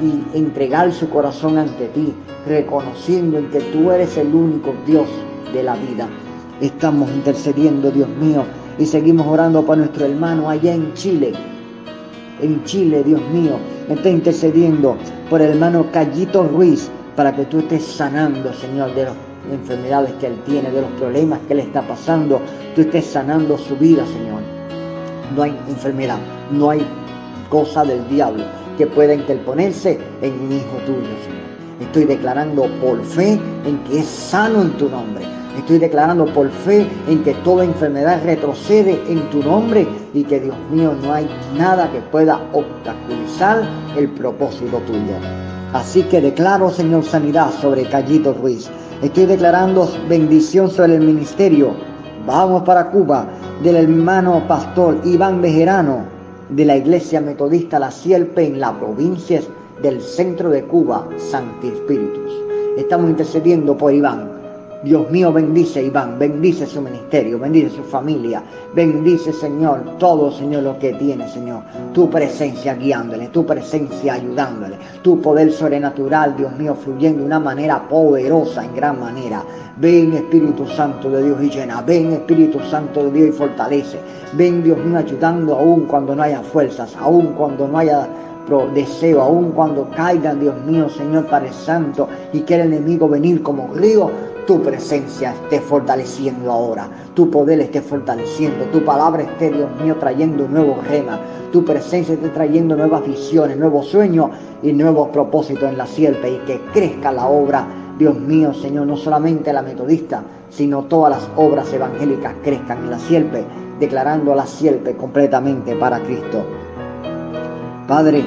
y 0.00 0.38
entregar 0.38 0.92
su 0.92 1.08
corazón 1.10 1.58
ante 1.58 1.88
ti, 1.88 2.14
reconociendo 2.46 3.38
en 3.38 3.50
que 3.50 3.58
tú 3.60 3.90
eres 3.90 4.16
el 4.16 4.32
único 4.32 4.74
Dios 4.86 5.08
de 5.52 5.64
la 5.64 5.74
vida. 5.74 6.06
Estamos 6.60 7.10
intercediendo, 7.10 7.90
Dios 7.90 8.08
mío, 8.08 8.44
y 8.78 8.86
seguimos 8.86 9.26
orando 9.26 9.64
por 9.64 9.76
nuestro 9.76 10.06
hermano 10.06 10.48
allá 10.48 10.74
en 10.74 10.92
Chile. 10.94 11.32
En 12.40 12.62
Chile, 12.64 13.02
Dios 13.02 13.20
mío, 13.32 13.58
está 13.88 14.08
intercediendo 14.08 14.96
por 15.28 15.42
el 15.42 15.50
hermano 15.50 15.86
Callito 15.90 16.44
Ruiz 16.44 16.88
para 17.16 17.34
que 17.34 17.44
tú 17.46 17.58
estés 17.58 17.84
sanando, 17.84 18.52
Señor, 18.52 18.94
de 18.94 19.04
las 19.04 19.14
enfermedades 19.50 20.12
que 20.20 20.28
él 20.28 20.36
tiene, 20.46 20.70
de 20.70 20.82
los 20.82 20.90
problemas 20.92 21.40
que 21.48 21.56
le 21.56 21.62
está 21.62 21.82
pasando. 21.82 22.40
Tú 22.76 22.82
estés 22.82 23.06
sanando 23.06 23.58
su 23.58 23.76
vida, 23.76 24.04
Señor. 24.06 24.42
No 25.34 25.42
hay 25.42 25.58
enfermedad, 25.68 26.18
no 26.52 26.70
hay 26.70 26.86
cosa 27.50 27.84
del 27.84 28.08
diablo 28.08 28.44
que 28.76 28.86
pueda 28.86 29.14
interponerse 29.14 29.98
en 30.22 30.32
un 30.34 30.52
hijo 30.52 30.76
tuyo, 30.86 31.00
Señor. 31.24 31.48
Estoy 31.80 32.04
declarando 32.04 32.66
por 32.80 33.02
fe 33.04 33.32
en 33.66 33.78
que 33.88 34.00
es 34.00 34.06
sano 34.06 34.62
en 34.62 34.70
tu 34.72 34.88
nombre 34.88 35.37
Estoy 35.58 35.78
declarando 35.78 36.24
por 36.26 36.48
fe 36.50 36.86
en 37.08 37.24
que 37.24 37.34
toda 37.42 37.64
enfermedad 37.64 38.22
retrocede 38.24 39.02
en 39.08 39.28
tu 39.30 39.42
nombre 39.42 39.88
y 40.14 40.22
que 40.22 40.38
Dios 40.38 40.54
mío 40.70 40.94
no 41.02 41.12
hay 41.12 41.28
nada 41.56 41.90
que 41.90 42.00
pueda 42.00 42.40
obstaculizar 42.52 43.68
el 43.96 44.08
propósito 44.10 44.78
tuyo. 44.86 45.16
Así 45.72 46.04
que 46.04 46.20
declaro, 46.20 46.70
Señor, 46.70 47.02
sanidad 47.04 47.50
sobre 47.50 47.88
Callito 47.88 48.34
Ruiz. 48.34 48.70
Estoy 49.02 49.26
declarando 49.26 49.90
bendición 50.08 50.70
sobre 50.70 50.94
el 50.94 51.00
ministerio. 51.00 51.72
Vamos 52.24 52.62
para 52.62 52.88
Cuba 52.90 53.26
del 53.60 53.76
hermano 53.76 54.46
pastor 54.46 54.98
Iván 55.04 55.42
Bejerano 55.42 56.04
de 56.50 56.64
la 56.64 56.76
Iglesia 56.76 57.20
Metodista 57.20 57.80
La 57.80 57.90
Sierpe 57.90 58.46
en 58.46 58.60
la 58.60 58.78
provincia 58.78 59.42
del 59.82 60.00
centro 60.00 60.50
de 60.50 60.62
Cuba, 60.62 61.08
Santi 61.16 61.66
Espíritus. 61.66 62.32
Estamos 62.76 63.10
intercediendo 63.10 63.76
por 63.76 63.92
Iván 63.92 64.37
Dios 64.82 65.10
mío, 65.10 65.32
bendice 65.32 65.80
a 65.80 65.82
Iván, 65.82 66.20
bendice 66.20 66.64
su 66.64 66.80
ministerio, 66.80 67.36
bendice 67.36 67.70
su 67.70 67.82
familia, 67.82 68.40
bendice, 68.74 69.32
Señor, 69.32 69.96
todo, 69.98 70.30
Señor, 70.30 70.62
lo 70.62 70.78
que 70.78 70.92
tiene, 70.92 71.28
Señor. 71.28 71.62
Tu 71.92 72.08
presencia 72.08 72.74
guiándole, 72.76 73.26
tu 73.28 73.44
presencia 73.44 74.14
ayudándole, 74.14 74.76
tu 75.02 75.20
poder 75.20 75.50
sobrenatural, 75.50 76.36
Dios 76.36 76.56
mío, 76.56 76.76
fluyendo 76.76 77.20
de 77.20 77.26
una 77.26 77.40
manera 77.40 77.88
poderosa, 77.88 78.64
en 78.64 78.76
gran 78.76 79.00
manera. 79.00 79.42
Ven, 79.78 80.12
Espíritu 80.14 80.64
Santo 80.68 81.10
de 81.10 81.24
Dios 81.24 81.42
y 81.42 81.50
llena, 81.50 81.82
ven, 81.82 82.12
Espíritu 82.12 82.60
Santo 82.70 83.02
de 83.04 83.10
Dios 83.10 83.28
y 83.30 83.32
fortalece. 83.32 83.98
Ven, 84.34 84.62
Dios 84.62 84.78
mío, 84.78 84.98
ayudando 84.98 85.56
aún 85.56 85.86
cuando 85.86 86.14
no 86.14 86.22
haya 86.22 86.40
fuerzas, 86.42 86.94
aún 86.96 87.34
cuando 87.36 87.66
no 87.66 87.78
haya 87.78 88.08
deseo, 88.74 89.20
aún 89.20 89.52
cuando 89.52 89.88
caigan, 89.94 90.40
Dios 90.40 90.54
mío, 90.64 90.88
Señor 90.88 91.26
Padre 91.26 91.52
Santo, 91.52 92.08
y 92.32 92.40
quiera 92.40 92.64
el 92.64 92.72
enemigo 92.72 93.08
venir 93.08 93.42
como 93.42 93.74
río, 93.74 94.10
tu 94.48 94.62
presencia 94.62 95.34
esté 95.34 95.60
fortaleciendo 95.60 96.50
ahora, 96.50 96.88
tu 97.12 97.30
poder 97.30 97.60
esté 97.60 97.82
fortaleciendo, 97.82 98.64
tu 98.72 98.82
palabra 98.82 99.22
esté, 99.22 99.50
Dios 99.50 99.68
mío, 99.78 99.96
trayendo 100.00 100.48
nuevos 100.48 100.88
remas, 100.88 101.20
tu 101.52 101.66
presencia 101.66 102.14
esté 102.14 102.30
trayendo 102.30 102.74
nuevas 102.74 103.06
visiones, 103.06 103.58
nuevos 103.58 103.88
sueños 103.88 104.30
y 104.62 104.72
nuevos 104.72 105.10
propósitos 105.10 105.68
en 105.70 105.76
la 105.76 105.86
sierpe 105.86 106.30
y 106.30 106.38
que 106.46 106.62
crezca 106.72 107.12
la 107.12 107.26
obra, 107.26 107.66
Dios 107.98 108.18
mío, 108.18 108.54
Señor, 108.54 108.86
no 108.86 108.96
solamente 108.96 109.52
la 109.52 109.60
metodista, 109.60 110.22
sino 110.48 110.84
todas 110.84 111.10
las 111.10 111.28
obras 111.36 111.70
evangélicas 111.70 112.32
crezcan 112.42 112.78
en 112.84 112.90
la 112.90 112.98
sierpe, 112.98 113.44
declarando 113.78 114.34
la 114.34 114.46
sierpe 114.46 114.96
completamente 114.96 115.76
para 115.76 116.00
Cristo. 116.00 116.42
Padre, 117.86 118.24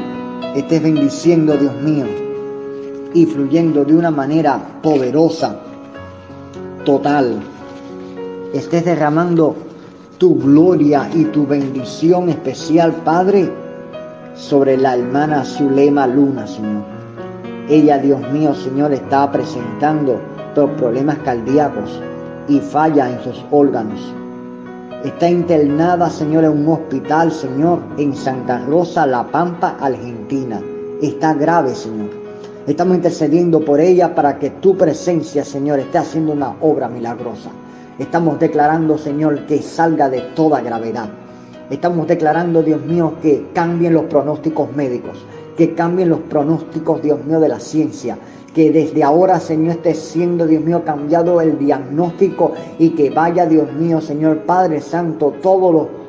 estés 0.55 0.83
bendiciendo, 0.83 1.57
Dios 1.57 1.73
mío, 1.81 2.05
y 3.11 3.25
fluyendo 3.25 3.83
de 3.83 3.95
una 3.95 4.11
manera 4.11 4.61
poderosa 4.83 5.61
total. 6.85 7.39
Estés 8.53 8.85
derramando 8.85 9.55
tu 10.17 10.37
gloria 10.37 11.09
y 11.13 11.25
tu 11.25 11.47
bendición 11.47 12.29
especial, 12.29 12.93
Padre, 13.03 13.51
sobre 14.35 14.77
la 14.77 14.95
hermana 14.95 15.43
Zulema 15.43 16.07
Luna, 16.07 16.47
Señor. 16.47 16.83
Ella, 17.69 17.97
Dios 17.97 18.19
mío, 18.31 18.53
Señor, 18.53 18.91
está 18.91 19.31
presentando 19.31 20.19
los 20.55 20.69
problemas 20.71 21.17
cardíacos 21.19 21.99
y 22.47 22.59
falla 22.59 23.09
en 23.09 23.23
sus 23.23 23.43
órganos. 23.51 23.99
Está 25.03 25.29
internada, 25.29 26.09
Señor, 26.09 26.43
en 26.43 26.51
un 26.51 26.67
hospital, 26.67 27.31
Señor, 27.31 27.79
en 27.97 28.15
Santa 28.15 28.63
Rosa, 28.65 29.07
La 29.07 29.23
Pampa, 29.23 29.77
Argentina. 29.79 30.61
Está 31.01 31.33
grave, 31.33 31.73
Señor. 31.73 32.20
Estamos 32.67 32.97
intercediendo 32.97 33.65
por 33.65 33.81
ella 33.81 34.13
para 34.13 34.37
que 34.37 34.51
tu 34.51 34.77
presencia, 34.77 35.43
Señor, 35.43 35.79
esté 35.79 35.97
haciendo 35.97 36.33
una 36.33 36.55
obra 36.61 36.87
milagrosa. 36.87 37.49
Estamos 37.97 38.39
declarando, 38.39 38.99
Señor, 38.99 39.47
que 39.47 39.63
salga 39.63 40.09
de 40.09 40.21
toda 40.35 40.61
gravedad. 40.61 41.09
Estamos 41.71 42.07
declarando, 42.07 42.61
Dios 42.61 42.85
mío, 42.85 43.13
que 43.19 43.47
cambien 43.53 43.95
los 43.95 44.03
pronósticos 44.03 44.75
médicos, 44.75 45.25
que 45.57 45.73
cambien 45.73 46.09
los 46.09 46.19
pronósticos, 46.19 47.01
Dios 47.01 47.25
mío, 47.25 47.39
de 47.39 47.49
la 47.49 47.59
ciencia, 47.59 48.15
que 48.53 48.71
desde 48.71 49.03
ahora, 49.03 49.39
Señor, 49.39 49.77
esté 49.77 49.95
siendo, 49.95 50.45
Dios 50.45 50.63
mío, 50.63 50.83
cambiado 50.85 51.41
el 51.41 51.57
diagnóstico 51.57 52.51
y 52.77 52.91
que 52.91 53.09
vaya, 53.09 53.47
Dios 53.47 53.73
mío, 53.73 54.01
Señor 54.01 54.41
Padre 54.41 54.81
Santo, 54.81 55.33
todos 55.41 55.73
los 55.73 56.00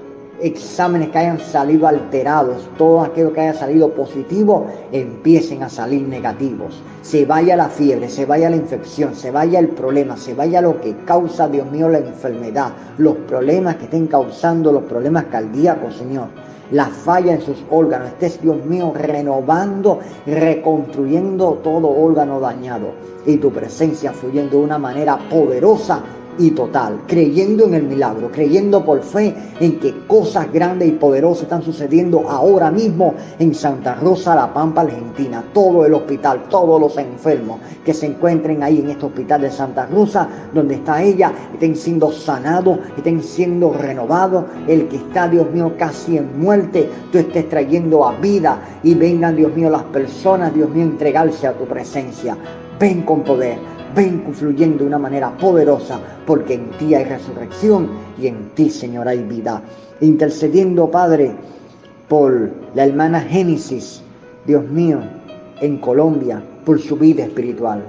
exámenes 0.43 1.11
que 1.11 1.19
hayan 1.19 1.39
salido 1.39 1.87
alterados, 1.87 2.69
todo 2.77 3.03
aquello 3.03 3.33
que 3.33 3.41
haya 3.41 3.55
salido 3.55 3.95
positivo, 3.95 4.67
empiecen 4.91 5.63
a 5.63 5.69
salir 5.69 6.03
negativos. 6.03 6.83
Se 7.03 7.25
vaya 7.25 7.57
la 7.57 7.69
fiebre, 7.69 8.09
se 8.09 8.27
vaya 8.27 8.51
la 8.51 8.57
infección, 8.57 9.15
se 9.15 9.31
vaya 9.31 9.61
el 9.61 9.69
problema, 9.69 10.17
se 10.17 10.35
vaya 10.35 10.61
lo 10.61 10.81
que 10.81 10.97
causa, 11.05 11.49
Dios 11.49 11.71
mío, 11.71 11.89
la 11.89 11.99
enfermedad, 11.99 12.73
los 12.99 13.15
problemas 13.29 13.77
que 13.77 13.85
estén 13.85 14.07
causando 14.07 14.73
los 14.73 14.85
problemas 14.85 15.25
cardíacos, 15.25 15.97
Señor. 15.97 16.29
La 16.73 16.87
falla 16.87 17.35
en 17.35 17.43
sus 17.43 17.63
órganos, 17.71 18.09
estés, 18.09 18.41
Dios 18.41 18.65
mío, 18.65 18.93
renovando, 18.95 20.01
reconstruyendo 20.27 21.61
todo 21.63 21.89
órgano 21.89 22.41
dañado 22.41 22.93
y 23.27 23.37
tu 23.37 23.53
presencia 23.53 24.13
fluyendo 24.13 24.59
de 24.59 24.65
una 24.65 24.79
manera 24.79 25.19
poderosa 25.29 26.03
y 26.39 26.51
total, 26.53 27.01
creyendo 27.07 27.65
en 27.65 27.75
el 27.75 27.83
milagro, 27.85 28.31
creyendo 28.31 28.85
por 28.85 29.03
fe 29.03 29.35
en 29.61 29.79
que 29.79 30.07
cosas 30.07 30.53
grandes 30.53 30.89
y 30.89 30.93
poderosas 30.93 31.45
están 31.45 31.63
sucediendo 31.63 32.29
ahora 32.29 32.71
mismo 32.71 33.15
en 33.39 33.55
Santa 33.55 33.95
Rosa, 33.95 34.35
La 34.35 34.53
Pampa, 34.53 34.83
Argentina. 34.83 35.45
Todo 35.53 35.85
el 35.85 35.95
hospital, 35.95 36.45
todos 36.49 36.81
los 36.81 36.97
enfermos 36.97 37.61
que 37.85 37.95
se 37.95 38.07
encuentren 38.07 38.63
ahí 38.63 38.81
en 38.81 38.91
este 38.91 39.07
hospital 39.07 39.43
de 39.43 39.51
Santa 39.51 39.87
Rosa, 39.87 40.29
donde 40.53 40.77
está 40.77 41.03
ella, 41.03 41.33
estén 41.53 41.77
siendo 41.77 42.11
sanados, 42.11 42.79
estén 42.97 43.23
siendo 43.23 43.73
renovados. 43.73 44.45
El 44.67 44.89
que 44.89 44.97
está, 44.97 45.29
Dios 45.29 45.51
mío, 45.51 45.75
casi 45.79 46.17
en 46.17 46.41
muerte, 46.41 46.89
tú 47.11 47.19
estés 47.19 47.49
trayendo 47.49 48.07
a 48.07 48.13
vida 48.17 48.59
y 48.83 48.95
vengan, 48.95 49.37
Dios 49.37 49.55
mío, 49.55 49.71
las 49.71 49.85
personas, 49.85 50.55
Dios 50.55 50.71
mío, 50.71 50.85
entregarse 50.85 51.47
a 51.47 51.53
tu 51.53 51.65
presencia. 51.65 52.37
Ven 52.79 53.03
con 53.03 53.23
poder 53.23 53.59
ven 53.95 54.23
fluyendo 54.33 54.79
de 54.79 54.87
una 54.87 54.99
manera 54.99 55.37
poderosa, 55.37 56.01
porque 56.27 56.55
en 56.55 56.71
ti 56.79 56.95
hay 56.95 57.05
resurrección 57.05 57.89
y 58.21 58.27
en 58.27 58.51
ti, 58.55 58.71
Señor, 58.71 59.09
hay 59.09 59.23
vida. 59.23 59.63
Intercediendo, 60.01 60.91
Padre, 60.91 61.33
por 62.09 62.51
la 62.75 62.85
hermana 62.85 63.21
Génesis, 63.21 64.03
Dios 64.47 64.65
mío, 64.69 64.99
en 65.61 65.79
Colombia, 65.79 66.43
por 66.65 66.81
su 66.81 66.97
vida 66.97 67.25
espiritual. 67.25 67.83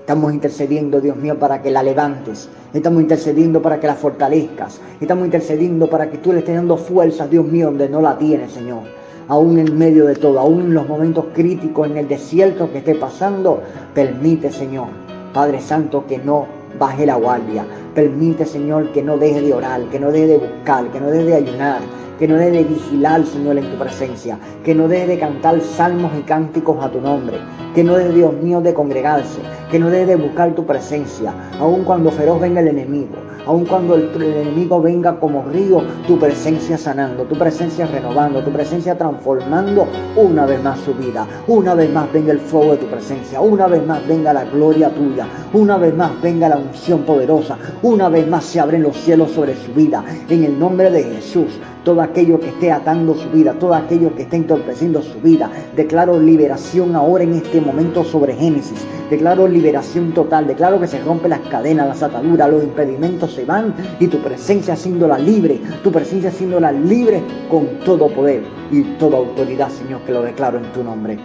Estamos 0.00 0.32
intercediendo, 0.32 1.00
Dios 1.00 1.16
mío, 1.16 1.38
para 1.38 1.62
que 1.62 1.70
la 1.70 1.82
levantes. 1.82 2.48
Estamos 2.74 3.02
intercediendo 3.02 3.62
para 3.62 3.78
que 3.78 3.86
la 3.86 3.94
fortalezcas. 3.94 4.80
Estamos 5.00 5.26
intercediendo 5.26 5.88
para 5.88 6.10
que 6.10 6.18
tú 6.18 6.32
le 6.32 6.40
estés 6.40 6.56
dando 6.56 6.76
fuerzas, 6.76 7.30
Dios 7.30 7.46
mío, 7.46 7.66
donde 7.66 7.88
no 7.88 8.00
la 8.00 8.18
tienes, 8.18 8.50
Señor. 8.50 8.80
Aún 9.28 9.58
en 9.58 9.78
medio 9.78 10.06
de 10.06 10.16
todo, 10.16 10.40
aún 10.40 10.62
en 10.62 10.74
los 10.74 10.88
momentos 10.88 11.26
críticos, 11.32 11.88
en 11.88 11.98
el 11.98 12.08
desierto 12.08 12.72
que 12.72 12.78
esté 12.78 12.96
pasando, 12.96 13.62
permite, 13.94 14.50
Señor, 14.50 14.88
Padre 15.32 15.60
Santo, 15.60 16.04
que 16.06 16.18
no 16.18 16.46
baje 16.78 17.06
la 17.06 17.16
guardia. 17.16 17.64
Permite, 17.94 18.44
Señor, 18.44 18.92
que 18.92 19.02
no 19.02 19.16
deje 19.18 19.42
de 19.42 19.52
orar, 19.52 19.82
que 19.90 19.98
no 19.98 20.10
deje 20.10 20.26
de 20.26 20.38
buscar, 20.38 20.86
que 20.90 21.00
no 21.00 21.10
deje 21.10 21.24
de 21.24 21.34
ayunar, 21.34 21.80
que 22.18 22.28
no 22.28 22.36
deje 22.36 22.50
de 22.52 22.64
vigilar, 22.64 23.24
Señor, 23.24 23.58
en 23.58 23.70
tu 23.70 23.78
presencia, 23.78 24.38
que 24.64 24.74
no 24.74 24.88
deje 24.88 25.06
de 25.08 25.18
cantar 25.18 25.60
salmos 25.60 26.12
y 26.18 26.22
cánticos 26.22 26.82
a 26.82 26.90
tu 26.90 27.00
nombre, 27.00 27.36
que 27.74 27.82
no 27.82 27.94
deje, 27.94 28.12
Dios 28.12 28.32
mío, 28.34 28.60
de 28.60 28.74
congregarse, 28.74 29.40
que 29.70 29.78
no 29.78 29.90
deje 29.90 30.06
de 30.06 30.16
buscar 30.16 30.54
tu 30.54 30.64
presencia, 30.64 31.34
aun 31.58 31.84
cuando 31.84 32.10
feroz 32.10 32.40
venga 32.40 32.60
el 32.60 32.68
enemigo, 32.68 33.16
aun 33.46 33.64
cuando 33.64 33.94
el, 33.94 34.10
enemigo 34.22 34.80
venga 34.80 35.18
como 35.18 35.42
río, 35.44 35.82
tu 36.06 36.18
presencia 36.18 36.78
sanando, 36.78 37.24
tu 37.24 37.36
presencia 37.36 37.86
renovando, 37.86 38.42
tu 38.42 38.50
presencia 38.50 38.96
transformando 38.96 39.86
una 40.16 40.46
vez 40.46 40.62
más 40.62 40.78
su 40.80 40.94
vida, 40.94 41.26
una 41.46 41.74
vez 41.74 41.92
más 41.92 42.12
venga 42.12 42.32
el 42.32 42.40
fuego 42.40 42.72
de 42.72 42.78
tu 42.78 42.86
presencia, 42.86 43.40
una 43.40 43.66
vez 43.66 43.86
más 43.86 44.06
venga 44.06 44.32
la 44.32 44.44
gloria 44.44 44.90
tuya, 44.90 45.26
una 45.52 45.76
vez 45.76 45.94
más 45.94 46.20
venga 46.20 46.48
la 46.48 46.56
unción 46.56 47.02
poderosa, 47.02 47.58
una 47.82 48.08
vez 48.08 48.26
más 48.28 48.44
se 48.44 48.60
abren 48.60 48.82
los 48.82 48.96
cielos 48.96 49.30
sobre 49.32 49.56
su 49.56 49.72
vida, 49.72 50.04
en 50.28 50.44
el 50.44 50.58
nombre 50.58 50.90
de 50.90 51.02
Jesús 51.04 51.58
todo 51.84 52.00
aquello 52.00 52.38
que 52.38 52.48
esté 52.48 52.70
atando 52.70 53.14
su 53.14 53.28
vida, 53.30 53.54
todo 53.54 53.74
aquello 53.74 54.14
que 54.14 54.22
esté 54.22 54.36
entorpeciendo 54.36 55.02
su 55.02 55.20
vida. 55.20 55.50
Declaro 55.76 56.18
liberación 56.18 56.94
ahora 56.94 57.24
en 57.24 57.34
este 57.34 57.60
momento 57.60 58.04
sobre 58.04 58.34
Génesis. 58.34 58.86
Declaro 59.10 59.48
liberación 59.48 60.12
total. 60.12 60.46
Declaro 60.46 60.80
que 60.80 60.86
se 60.86 61.00
rompen 61.00 61.30
las 61.30 61.40
cadenas, 61.40 61.88
las 61.88 62.02
ataduras, 62.02 62.50
los 62.50 62.62
impedimentos 62.62 63.32
se 63.32 63.44
van 63.44 63.74
y 63.98 64.06
tu 64.06 64.18
presencia 64.18 64.74
haciéndola 64.74 65.18
libre, 65.18 65.60
tu 65.82 65.90
presencia 65.90 66.30
haciéndola 66.30 66.72
libre 66.72 67.22
con 67.50 67.66
todo 67.84 68.08
poder 68.08 68.42
y 68.70 68.82
toda 68.98 69.18
autoridad, 69.18 69.68
Señor, 69.68 70.00
que 70.02 70.12
lo 70.12 70.22
declaro 70.22 70.58
en 70.58 70.72
tu 70.72 70.84
nombre. 70.84 71.18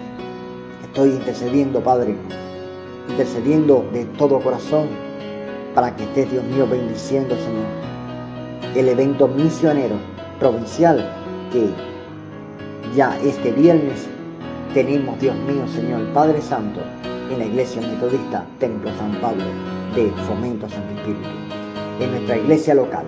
Estoy 0.84 1.10
intercediendo, 1.10 1.82
Padre, 1.82 2.16
intercediendo 3.10 3.86
de 3.94 4.06
todo 4.18 4.40
corazón 4.40 4.88
para 5.76 5.96
que 5.96 6.04
estés, 6.04 6.32
Dios 6.32 6.44
mío, 6.46 6.66
bendiciendo, 6.68 7.36
Señor, 7.36 8.76
el 8.76 8.90
evento 8.90 9.28
misionero 9.28 10.17
provincial 10.40 11.04
que 11.52 11.70
ya 12.96 13.18
este 13.24 13.52
viernes 13.52 14.08
tenemos, 14.74 15.20
Dios 15.20 15.36
mío, 15.38 15.68
Señor 15.68 16.06
Padre 16.14 16.42
Santo, 16.42 16.82
en 17.32 17.40
la 17.40 17.46
Iglesia 17.46 17.82
Metodista 17.82 18.46
Templo 18.60 18.90
San 18.98 19.12
Pablo 19.22 19.44
de 19.96 20.12
Fomento 20.28 20.70
Santo 20.70 20.94
Espíritu, 20.96 21.28
en 22.00 22.12
nuestra 22.12 22.38
iglesia 22.38 22.74
local. 22.76 23.06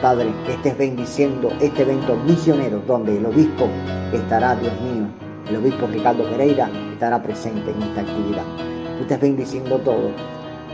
Padre, 0.00 0.32
estés 0.48 0.76
bendiciendo 0.76 1.52
este 1.60 1.82
evento 1.82 2.16
misionero 2.26 2.82
donde 2.86 3.16
el 3.16 3.26
obispo 3.26 3.68
estará, 4.12 4.56
Dios 4.56 4.72
mío, 4.80 5.06
el 5.48 5.56
obispo 5.56 5.86
Ricardo 5.86 6.24
Pereira 6.24 6.68
estará 6.92 7.22
presente 7.22 7.70
en 7.70 7.82
esta 7.82 8.00
actividad. 8.00 8.44
Tú 8.96 9.02
estés 9.02 9.20
bendiciendo 9.20 9.78
todo, 9.78 10.10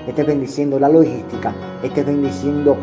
estés 0.07 0.27
bendiciendo 0.27 0.81
la 0.81 0.89
logística, 0.89 1.53
estés 1.83 2.07
bendiciendo 2.07 2.77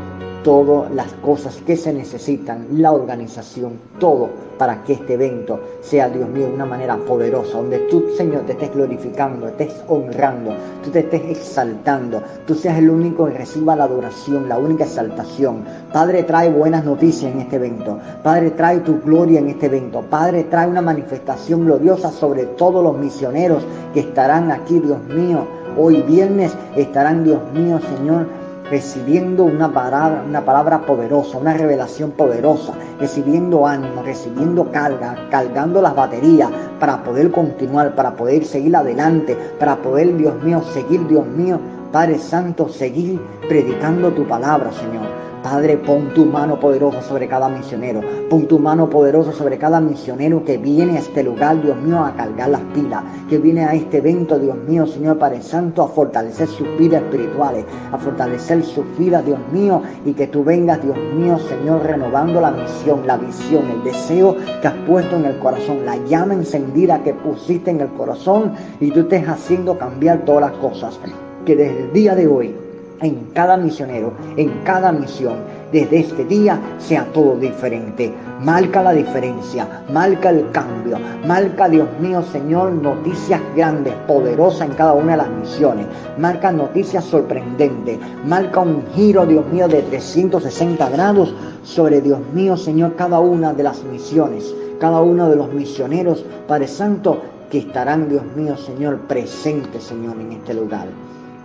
todas 0.46 0.94
las 0.94 1.12
cosas 1.14 1.56
que 1.66 1.76
se 1.76 1.92
necesitan, 1.92 2.68
la 2.74 2.92
organización, 2.92 3.80
todo 4.00 4.30
para 4.60 4.84
que 4.84 4.94
este 4.94 5.16
evento 5.16 5.60
sea, 5.82 6.08
Dios 6.08 6.30
mío, 6.30 6.46
de 6.46 6.54
una 6.54 6.68
manera 6.68 6.98
poderosa, 6.98 7.58
donde 7.58 7.80
tú, 7.80 8.12
Señor, 8.16 8.44
te 8.44 8.52
estés 8.52 8.72
glorificando, 8.72 9.48
estés 9.48 9.74
honrando, 9.88 10.52
tú 10.84 10.92
te 10.92 11.00
estés 11.00 11.24
exaltando, 11.32 12.22
tú 12.46 12.54
seas 12.54 12.78
el 12.78 12.92
único 12.92 13.26
que 13.26 13.40
reciba 13.40 13.76
la 13.76 13.86
adoración, 13.86 14.48
la 14.48 14.60
única 14.60 14.84
exaltación. 14.84 15.64
Padre, 15.92 16.22
trae 16.22 16.52
buenas 16.52 16.86
noticias 16.86 17.34
en 17.34 17.42
este 17.42 17.56
evento. 17.56 17.98
Padre, 18.22 18.52
trae 18.52 18.82
tu 18.82 19.02
gloria 19.02 19.40
en 19.40 19.50
este 19.50 19.66
evento. 19.66 20.04
Padre, 20.04 20.44
trae 20.44 20.68
una 20.68 20.84
manifestación 20.84 21.66
gloriosa 21.66 22.12
sobre 22.12 22.46
todos 22.46 22.84
los 22.84 22.96
misioneros 22.96 23.66
que 23.96 24.02
estarán 24.02 24.52
aquí, 24.52 24.80
Dios 24.80 25.04
mío. 25.06 25.48
Hoy 25.78 26.02
viernes 26.04 26.56
estarán, 26.76 27.24
Dios 27.24 27.42
mío, 27.52 27.80
Señor, 27.98 28.28
recibiendo 28.70 29.44
una 29.44 29.72
palabra, 29.72 30.24
una 30.28 30.44
palabra 30.44 30.86
poderosa, 30.86 31.38
una 31.38 31.54
revelación 31.54 32.12
poderosa, 32.12 32.74
recibiendo 33.00 33.68
ánimo, 33.68 34.04
recibiendo 34.04 34.72
carga, 34.72 35.28
cargando 35.30 35.82
las 35.82 35.96
baterías 35.96 36.50
para 36.80 37.04
poder 37.04 37.32
continuar, 37.32 37.96
para 37.96 38.16
poder 38.16 38.46
seguir 38.46 38.76
adelante, 38.76 39.38
para 39.60 39.78
poder, 39.78 40.16
Dios 40.18 40.42
mío, 40.44 40.62
seguir, 40.74 41.08
Dios 41.08 41.26
mío, 41.28 41.60
Padre 41.92 42.20
Santo, 42.20 42.68
seguir 42.70 43.22
predicando 43.48 44.12
tu 44.12 44.28
palabra, 44.28 44.72
Señor. 44.72 45.25
Padre, 45.46 45.78
pon 45.78 46.12
tu 46.16 46.26
mano 46.26 46.60
poderosa 46.60 47.04
sobre 47.04 47.28
cada 47.28 47.48
misionero. 47.50 48.02
Pon 48.32 48.48
tu 48.48 48.58
mano 48.58 48.90
poderosa 48.90 49.32
sobre 49.32 49.60
cada 49.60 49.80
misionero 49.80 50.44
que 50.44 50.58
viene 50.58 50.98
a 50.98 51.02
este 51.02 51.22
lugar, 51.22 51.62
Dios 51.62 51.78
mío, 51.78 52.04
a 52.04 52.16
cargar 52.16 52.50
las 52.50 52.62
pilas. 52.74 53.04
Que 53.30 53.38
viene 53.38 53.64
a 53.64 53.76
este 53.76 53.98
evento, 53.98 54.40
Dios 54.40 54.58
mío, 54.68 54.88
Señor 54.88 55.20
Padre 55.20 55.44
Santo, 55.44 55.84
a 55.84 55.88
fortalecer 55.88 56.48
sus 56.48 56.68
vidas 56.80 57.04
espirituales. 57.04 57.64
A 57.92 57.98
fortalecer 58.00 58.64
sus 58.64 58.86
vidas, 58.98 59.24
Dios 59.24 59.38
mío. 59.54 59.84
Y 60.04 60.14
que 60.14 60.26
tú 60.26 60.44
vengas, 60.44 60.82
Dios 60.82 60.98
mío, 61.16 61.38
Señor, 61.38 61.84
renovando 61.84 62.42
la 62.42 62.50
misión, 62.50 63.06
la 63.06 63.18
visión, 63.18 63.70
el 63.70 63.84
deseo 63.84 64.36
que 64.64 64.68
has 64.68 64.78
puesto 64.88 65.16
en 65.16 65.26
el 65.26 65.38
corazón. 65.38 65.86
La 65.86 65.98
llama 66.08 66.34
encendida 66.34 67.04
que 67.04 67.14
pusiste 67.14 67.70
en 67.70 67.82
el 67.82 67.90
corazón. 67.90 68.54
Y 68.80 68.90
tú 68.90 69.02
estés 69.02 69.28
haciendo 69.30 69.78
cambiar 69.78 70.26
todas 70.26 70.50
las 70.50 70.60
cosas. 70.60 71.00
Que 71.46 71.56
desde 71.56 71.82
el 71.84 71.94
día 71.94 72.16
de 72.16 72.26
hoy 72.26 72.65
en 73.02 73.28
cada 73.34 73.58
misionero, 73.58 74.14
en 74.38 74.50
cada 74.64 74.92
misión, 74.92 75.36
desde 75.72 76.00
este 76.00 76.26
día 76.26 76.60
sea 76.78 77.06
todo 77.14 77.36
diferente. 77.36 78.14
Marca 78.42 78.82
la 78.82 78.94
diferencia, 78.94 79.84
marca 79.92 80.30
el 80.30 80.50
cambio, 80.52 80.98
marca, 81.26 81.68
Dios 81.68 81.88
mío, 82.00 82.22
Señor, 82.32 82.72
noticias 82.72 83.42
grandes, 83.56 83.94
poderosas 84.08 84.70
en 84.70 84.76
cada 84.76 84.94
una 84.94 85.14
de 85.14 85.18
las 85.18 85.30
misiones. 85.30 85.88
Marca 86.18 86.52
noticias 86.52 87.04
sorprendentes, 87.04 88.00
marca 88.26 88.62
un 88.62 88.84
giro, 88.94 89.26
Dios 89.26 89.46
mío, 89.48 89.68
de 89.68 89.82
360 89.82 90.90
grados 90.90 91.34
sobre, 91.64 92.02
Dios 92.02 92.20
mío, 92.34 92.56
Señor, 92.56 92.96
cada 92.96 93.20
una 93.20 93.54
de 93.54 93.64
las 93.64 93.84
misiones, 93.84 94.54
cada 94.80 95.02
uno 95.02 95.30
de 95.30 95.36
los 95.36 95.52
misioneros, 95.52 96.26
Padre 96.48 96.68
Santo, 96.68 97.22
que 97.50 97.60
estarán, 97.60 98.10
Dios 98.10 98.24
mío, 98.36 98.56
Señor, 98.58 99.00
presentes, 99.08 99.84
Señor, 99.84 100.16
en 100.20 100.32
este 100.34 100.54
lugar. 100.54 100.88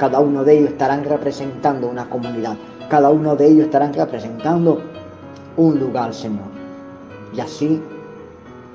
Cada 0.00 0.18
uno 0.18 0.44
de 0.44 0.56
ellos 0.56 0.70
estarán 0.70 1.04
representando 1.04 1.86
una 1.86 2.08
comunidad. 2.08 2.56
Cada 2.88 3.10
uno 3.10 3.36
de 3.36 3.48
ellos 3.48 3.66
estarán 3.66 3.92
representando 3.92 4.80
un 5.58 5.78
lugar, 5.78 6.14
Señor. 6.14 6.46
Y 7.36 7.40
así, 7.40 7.82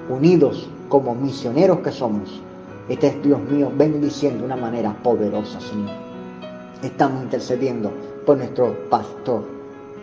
unidos 0.07 0.69
como 0.87 1.15
misioneros 1.15 1.79
que 1.79 1.91
somos, 1.91 2.43
este 2.89 3.07
es 3.07 3.23
Dios 3.23 3.39
mío 3.49 3.71
bendiciendo 3.75 4.41
de 4.41 4.45
una 4.45 4.55
manera 4.55 4.95
poderosa, 5.01 5.59
Señor. 5.59 5.89
Estamos 6.83 7.23
intercediendo 7.23 7.91
por 8.23 8.37
nuestro 8.37 8.75
pastor, 8.91 9.45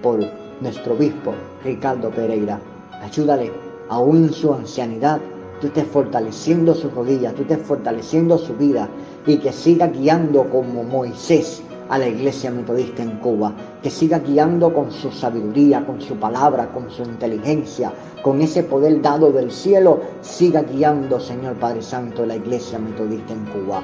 por 0.02 0.18
nuestro 0.60 0.94
obispo, 0.94 1.34
Ricardo 1.62 2.10
Pereira. 2.10 2.58
Ayúdale, 3.00 3.52
aún 3.88 4.24
en 4.24 4.32
su 4.32 4.52
ancianidad, 4.52 5.20
tú 5.60 5.68
estés 5.68 5.86
fortaleciendo 5.86 6.74
sus 6.74 6.92
rodillas, 6.92 7.32
tú 7.36 7.42
estés 7.42 7.62
fortaleciendo 7.64 8.36
su 8.38 8.54
vida, 8.54 8.88
y 9.26 9.36
que 9.36 9.52
siga 9.52 9.86
guiando 9.88 10.48
como 10.50 10.82
Moisés 10.82 11.62
a 11.88 11.98
la 11.98 12.08
iglesia 12.08 12.50
metodista 12.50 13.02
en 13.02 13.18
Cuba, 13.18 13.52
que 13.82 13.90
siga 13.90 14.18
guiando 14.18 14.72
con 14.72 14.90
su 14.90 15.10
sabiduría, 15.10 15.84
con 15.84 16.00
su 16.00 16.16
palabra, 16.16 16.72
con 16.72 16.90
su 16.90 17.02
inteligencia, 17.02 17.92
con 18.22 18.40
ese 18.40 18.62
poder 18.62 19.02
dado 19.02 19.30
del 19.30 19.50
cielo, 19.50 20.00
siga 20.22 20.62
guiando, 20.62 21.20
Señor 21.20 21.56
Padre 21.56 21.82
Santo, 21.82 22.24
la 22.24 22.36
iglesia 22.36 22.78
metodista 22.78 23.34
en 23.34 23.44
Cuba. 23.46 23.82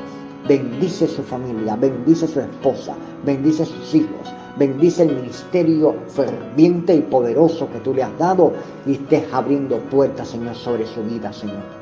Bendice 0.49 1.07
su 1.07 1.23
familia, 1.23 1.77
bendice 1.77 2.27
su 2.27 2.41
esposa, 2.41 2.95
bendice 3.27 3.67
sus 3.67 3.95
hijos, 3.95 4.33
bendice 4.57 5.03
el 5.03 5.15
ministerio 5.15 5.95
ferviente 6.09 6.95
y 6.95 7.03
poderoso 7.03 7.69
que 7.71 7.81
tú 7.81 7.93
le 7.93 8.05
has 8.05 8.19
dado 8.19 8.53
y 8.87 8.93
estés 8.93 9.25
abriendo 9.33 9.79
puertas, 9.91 10.29
Señor, 10.29 10.55
sobre 10.55 10.87
su 10.87 11.03
vida, 11.03 11.33
Señor. 11.33 11.78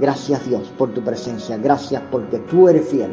Gracias 0.00 0.44
Dios 0.48 0.72
por 0.76 0.90
tu 0.90 1.00
presencia, 1.02 1.56
gracias 1.56 2.02
porque 2.10 2.38
tú 2.50 2.68
eres 2.68 2.88
fiel, 2.88 3.12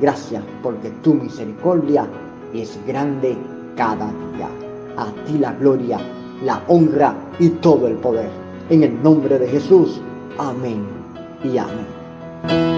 gracias 0.00 0.42
porque 0.62 0.90
tu 1.02 1.14
misericordia 1.14 2.08
es 2.54 2.78
grande 2.86 3.36
cada 3.76 4.06
día. 4.06 4.48
A 4.96 5.06
ti 5.26 5.38
la 5.38 5.52
gloria, 5.52 5.98
la 6.42 6.62
honra 6.68 7.14
y 7.38 7.50
todo 7.50 7.86
el 7.86 7.94
poder. 7.96 8.30
En 8.70 8.82
el 8.82 9.02
nombre 9.02 9.38
de 9.38 9.48
Jesús, 9.48 10.00
amén 10.38 10.86
y 11.44 11.58
amén. 11.58 12.77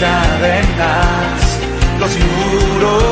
Cadenas, 0.00 1.58
los 1.98 2.10
muros 2.18 3.07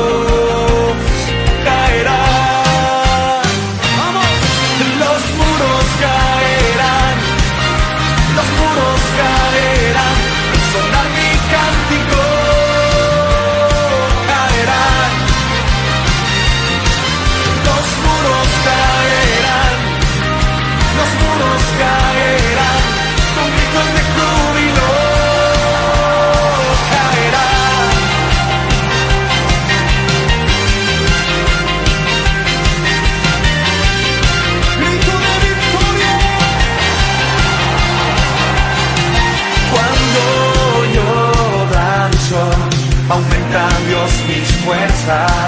fuerzas, 45.07 45.46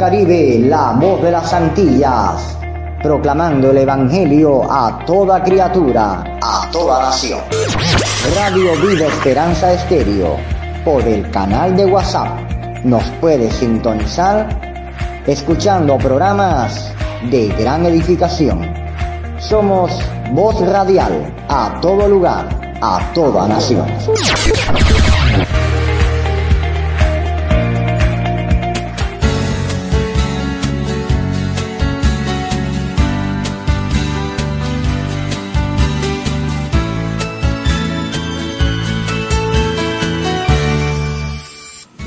Caribe, 0.00 0.60
la 0.60 0.92
voz 0.92 1.20
de 1.20 1.30
las 1.30 1.52
Antillas, 1.52 2.56
proclamando 3.02 3.70
el 3.70 3.76
Evangelio 3.76 4.62
a 4.72 5.04
toda 5.04 5.42
criatura, 5.42 6.38
a 6.40 6.66
toda 6.72 7.02
nación. 7.02 7.40
Radio 8.34 8.72
Vida 8.80 9.08
Esperanza 9.08 9.74
Estéreo, 9.74 10.38
por 10.86 11.02
el 11.02 11.30
canal 11.30 11.76
de 11.76 11.84
WhatsApp. 11.84 12.30
Nos 12.82 13.04
puede 13.20 13.50
sintonizar 13.50 14.48
escuchando 15.26 15.98
programas 15.98 16.94
de 17.30 17.48
gran 17.48 17.84
edificación. 17.84 18.72
Somos 19.38 19.92
voz 20.32 20.66
radial 20.66 21.30
a 21.50 21.78
todo 21.82 22.08
lugar, 22.08 22.48
a 22.80 23.00
toda 23.12 23.46
nación. 23.46 23.86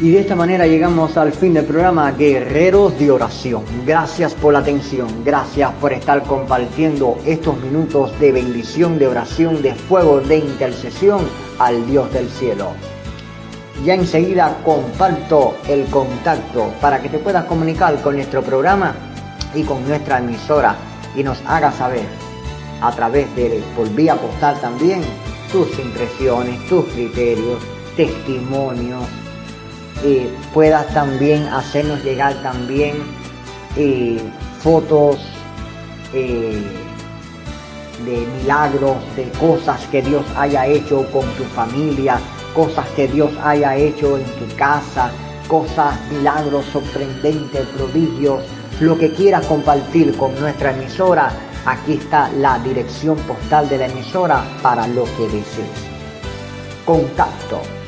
Y 0.04 0.12
de 0.12 0.20
esta 0.20 0.36
manera 0.36 0.68
llegamos 0.68 1.16
al 1.16 1.32
fin 1.32 1.54
del 1.54 1.64
programa 1.64 2.12
Guerreros 2.12 3.00
de 3.00 3.10
Oración. 3.10 3.64
Gracias 3.86 4.34
por 4.34 4.52
la 4.52 4.60
atención, 4.60 5.08
gracias 5.24 5.72
por 5.80 5.94
estar 5.94 6.24
compartiendo 6.24 7.18
estos 7.26 7.58
minutos 7.62 8.12
de 8.20 8.34
bendición, 8.34 9.00
de 9.00 9.08
oración, 9.08 9.62
de 9.62 9.74
fuego, 9.74 10.20
de 10.20 10.40
intercesión 10.40 11.22
al 11.58 11.88
Dios 11.88 12.12
del 12.12 12.28
cielo. 12.28 12.74
Ya 13.86 13.94
enseguida 13.94 14.58
comparto 14.66 15.56
el 15.70 15.86
contacto 15.86 16.74
para 16.82 17.02
que 17.02 17.08
te 17.08 17.20
puedas 17.20 17.46
comunicar 17.46 18.02
con 18.02 18.18
nuestro 18.18 18.44
programa 18.44 18.94
y 19.56 19.64
con 19.64 19.88
nuestra 19.88 20.18
emisora 20.18 20.76
y 21.16 21.24
nos 21.24 21.42
haga 21.48 21.72
saber 21.72 22.04
a 22.82 22.92
través 22.92 23.34
de 23.38 23.64
por 23.74 23.88
vía 23.96 24.16
postal 24.16 24.60
también 24.60 25.02
tus 25.50 25.80
impresiones, 25.80 26.60
tus 26.68 26.84
criterios, 26.88 27.64
testimonios 27.96 29.23
puedas 30.54 30.88
también 30.94 31.48
hacernos 31.48 32.04
llegar 32.04 32.34
también 32.44 32.96
eh, 33.76 34.20
fotos 34.60 35.18
eh, 36.14 36.62
de 38.06 38.28
milagros, 38.42 38.98
de 39.16 39.30
cosas 39.40 39.80
que 39.92 40.02
Dios 40.02 40.26
haya 40.36 40.68
hecho 40.68 41.10
con 41.12 41.26
tu 41.36 41.44
familia, 41.56 42.20
cosas 42.54 42.86
que 42.96 43.08
Dios 43.08 43.32
haya 43.44 43.76
hecho 43.76 44.18
en 44.18 44.26
tu 44.26 44.56
casa, 44.56 45.12
cosas, 45.48 45.96
milagros 46.12 46.66
sorprendentes, 46.72 47.66
prodigios, 47.78 48.44
lo 48.80 48.98
que 48.98 49.12
quieras 49.12 49.46
compartir 49.46 50.16
con 50.18 50.38
nuestra 50.40 50.72
emisora, 50.72 51.32
aquí 51.66 51.94
está 51.94 52.30
la 52.40 52.60
dirección 52.60 53.18
postal 53.20 53.70
de 53.70 53.78
la 53.78 53.86
emisora 53.88 54.44
para 54.62 54.88
lo 54.88 55.06
que 55.06 55.24
desees. 55.24 55.94
Contacto. 56.86 57.83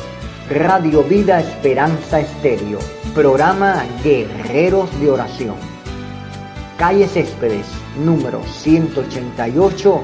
Radio 0.50 1.02
Vida 1.02 1.40
Esperanza 1.40 2.20
Estéreo. 2.20 2.78
Programa 3.16 3.84
Guerreros 4.04 4.92
de 5.00 5.10
Oración. 5.10 5.56
Calle 6.78 7.08
Céspedes, 7.08 7.66
número 7.98 8.44
188, 8.44 10.02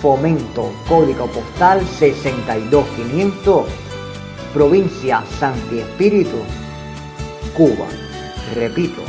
Fomento, 0.00 0.70
código 0.88 1.26
postal 1.26 1.80
62500, 1.98 3.66
provincia 4.54 5.24
Santi 5.40 5.80
Espíritu, 5.80 6.36
Cuba. 7.56 7.88
Repito, 8.54 9.02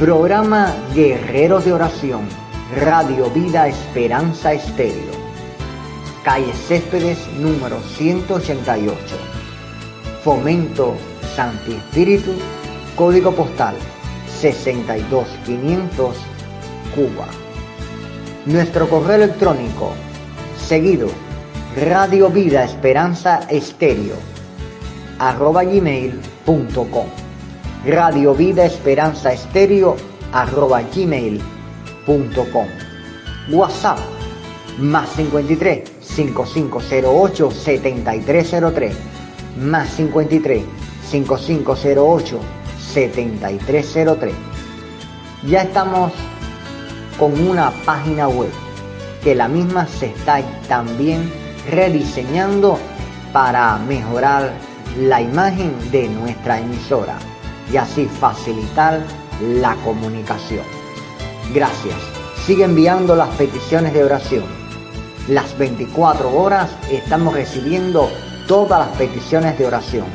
programa 0.00 0.74
Guerreros 0.94 1.64
de 1.64 1.74
Oración, 1.74 2.22
Radio 2.80 3.30
Vida 3.30 3.68
Esperanza 3.68 4.52
Estéreo, 4.52 5.12
calle 6.24 6.52
Céspedes 6.54 7.18
número 7.38 7.80
188, 7.96 9.33
Fomento 10.24 10.96
Santi 11.36 11.72
Espíritu, 11.74 12.32
código 12.96 13.32
postal 13.32 13.74
62500, 14.40 16.16
Cuba. 16.94 17.26
Nuestro 18.46 18.88
correo 18.88 19.16
electrónico, 19.16 19.92
seguido, 20.58 21.08
Radio 21.76 22.30
Vida 22.30 22.64
Esperanza 22.64 23.40
Estéreo, 23.50 24.16
arroba 25.18 25.62
gmail.com. 25.62 27.06
Radio 27.86 28.34
Vida 28.34 28.64
Esperanza 28.64 29.30
Estéreo, 29.30 29.94
arroba 30.32 30.80
gmail.com. 30.80 32.66
WhatsApp, 33.50 33.98
más 34.78 35.10
53 35.10 35.82
5508 36.00 37.50
7303, 37.50 38.96
más 39.56 39.88
53 39.90 40.64
5508 41.10 42.40
7303. 42.92 44.34
Ya 45.46 45.62
estamos 45.62 46.12
con 47.18 47.38
una 47.46 47.70
página 47.84 48.28
web 48.28 48.50
que 49.22 49.34
la 49.34 49.48
misma 49.48 49.86
se 49.86 50.06
está 50.06 50.42
también 50.68 51.32
rediseñando 51.70 52.78
para 53.32 53.76
mejorar 53.78 54.52
la 54.98 55.20
imagen 55.20 55.72
de 55.90 56.08
nuestra 56.08 56.60
emisora 56.60 57.18
y 57.72 57.76
así 57.76 58.06
facilitar 58.06 59.00
la 59.40 59.74
comunicación. 59.76 60.64
Gracias. 61.52 61.96
Sigue 62.46 62.64
enviando 62.64 63.16
las 63.16 63.30
peticiones 63.30 63.92
de 63.94 64.04
oración. 64.04 64.44
Las 65.28 65.56
24 65.56 66.30
horas 66.36 66.70
estamos 66.90 67.34
recibiendo 67.34 68.10
todas 68.46 68.86
las 68.86 68.96
peticiones 68.96 69.58
de 69.58 69.66
oración. 69.66 70.06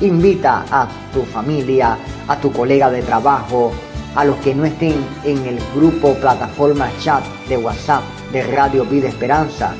Invita 0.00 0.64
a 0.70 0.88
tu 1.12 1.22
familia, 1.22 1.96
a 2.28 2.36
tu 2.36 2.52
colega 2.52 2.90
de 2.90 3.02
trabajo, 3.02 3.72
a 4.14 4.24
los 4.24 4.36
que 4.38 4.54
no 4.54 4.64
estén 4.64 5.04
en 5.24 5.44
el 5.46 5.58
grupo 5.74 6.14
plataforma 6.14 6.90
chat 7.00 7.24
de 7.48 7.56
WhatsApp 7.56 8.02
de 8.32 8.42
Radio 8.42 8.84
Vida 8.84 9.08
Esperanza, 9.08 9.74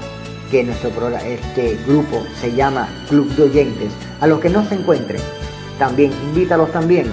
que 0.50 0.64
nuestro 0.64 0.90
este 1.18 1.78
grupo 1.86 2.22
se 2.40 2.52
llama 2.52 2.88
Club 3.08 3.28
de 3.36 3.42
Oyentes, 3.44 3.92
a 4.20 4.26
los 4.26 4.40
que 4.40 4.50
no 4.50 4.64
se 4.68 4.76
encuentren, 4.76 5.20
también 5.78 6.12
invítalos 6.12 6.70
también. 6.72 7.06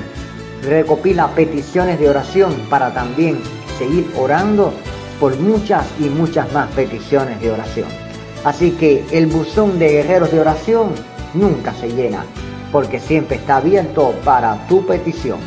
Recopila 0.64 1.28
peticiones 1.30 2.00
de 2.00 2.10
oración 2.10 2.54
para 2.70 2.94
también 2.94 3.40
seguir 3.78 4.12
orando 4.18 4.74
por 5.20 5.38
muchas 5.38 5.86
y 6.00 6.04
muchas 6.04 6.52
más 6.52 6.70
peticiones 6.72 7.40
de 7.40 7.52
oración. 7.52 8.09
Así 8.44 8.72
que 8.72 9.06
el 9.12 9.28
buzón 9.28 9.80
de 9.80 9.90
guerreros 9.90 10.32
de 10.32 10.40
oración 10.40 10.92
nunca 11.34 11.74
se 11.74 11.90
llena, 11.90 12.26
porque 12.72 13.00
siempre 13.00 13.38
está 13.38 13.58
abierto 13.58 14.14
para 14.24 14.68
tu 14.68 14.86
petición. 14.86 15.40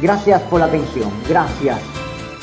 Gracias 0.00 0.40
por 0.42 0.60
la 0.60 0.66
atención, 0.66 1.10
gracias. 1.28 1.80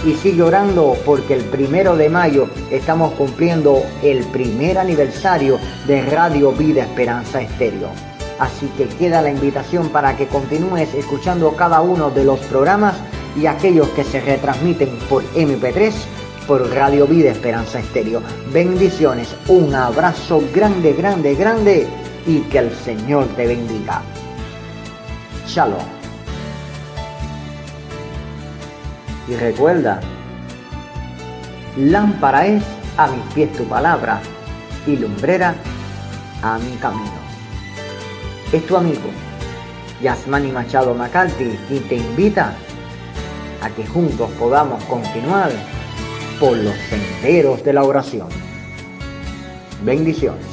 Y 0.06 0.14
sigue 0.16 0.42
orando 0.42 0.98
porque 1.06 1.36
el 1.36 1.44
primero 1.44 1.96
de 1.96 2.10
mayo 2.10 2.50
estamos 2.72 3.14
cumpliendo 3.14 3.84
el 4.02 4.24
primer 4.26 4.80
aniversario 4.80 5.60
de 5.86 6.02
Radio 6.02 6.52
Vida 6.52 6.82
Esperanza 6.82 7.42
Estéreo. 7.42 7.90
Así 8.40 8.66
que 8.76 8.88
queda 8.88 9.22
la 9.22 9.30
invitación 9.30 9.90
para 9.90 10.18
que 10.18 10.28
continúes 10.28 10.92
escuchando 10.96 11.56
cada 11.56 11.82
uno 11.82 12.10
de 12.10 12.26
los 12.26 12.40
programas 12.40 12.96
y 13.40 13.46
aquellos 13.46 13.88
que 13.90 14.04
se 14.04 14.20
retransmiten 14.20 14.90
por 15.08 15.24
MP3 15.36 15.94
por 16.52 16.70
Radio 16.70 17.08
Vida 17.08 17.32
Esperanza 17.32 17.80
Estéreo. 17.80 18.22
Bendiciones, 18.52 19.34
un 19.48 19.74
abrazo 19.74 20.44
grande, 20.54 20.92
grande, 20.92 21.34
grande 21.34 21.88
y 22.28 22.42
que 22.42 22.58
el 22.58 22.76
Señor 22.76 23.26
te 23.38 23.48
bendiga. 23.48 24.02
Shalom. 25.48 25.80
Y 29.30 29.36
recuerda, 29.36 30.02
lámpara 31.78 32.46
es 32.48 32.64
a 32.98 33.08
mis 33.08 33.24
pies 33.34 33.54
tu 33.54 33.64
palabra 33.64 34.20
y 34.86 34.98
lumbrera 34.98 35.56
a 36.44 36.58
mi 36.58 36.76
camino. 36.82 37.22
Es 38.52 38.68
tu 38.68 38.76
amigo, 38.76 39.10
Yasmani 40.02 40.52
Machado 40.52 40.94
McCarthy, 40.96 41.58
y 41.70 41.80
te 41.80 41.96
invita 41.96 42.54
a 43.62 43.70
que 43.70 43.88
juntos 43.88 44.30
podamos 44.32 44.84
continuar 44.84 45.50
por 46.42 46.58
los 46.58 46.74
senderos 46.90 47.64
de 47.64 47.72
la 47.72 47.84
oración. 47.84 48.28
Bendiciones. 49.86 50.51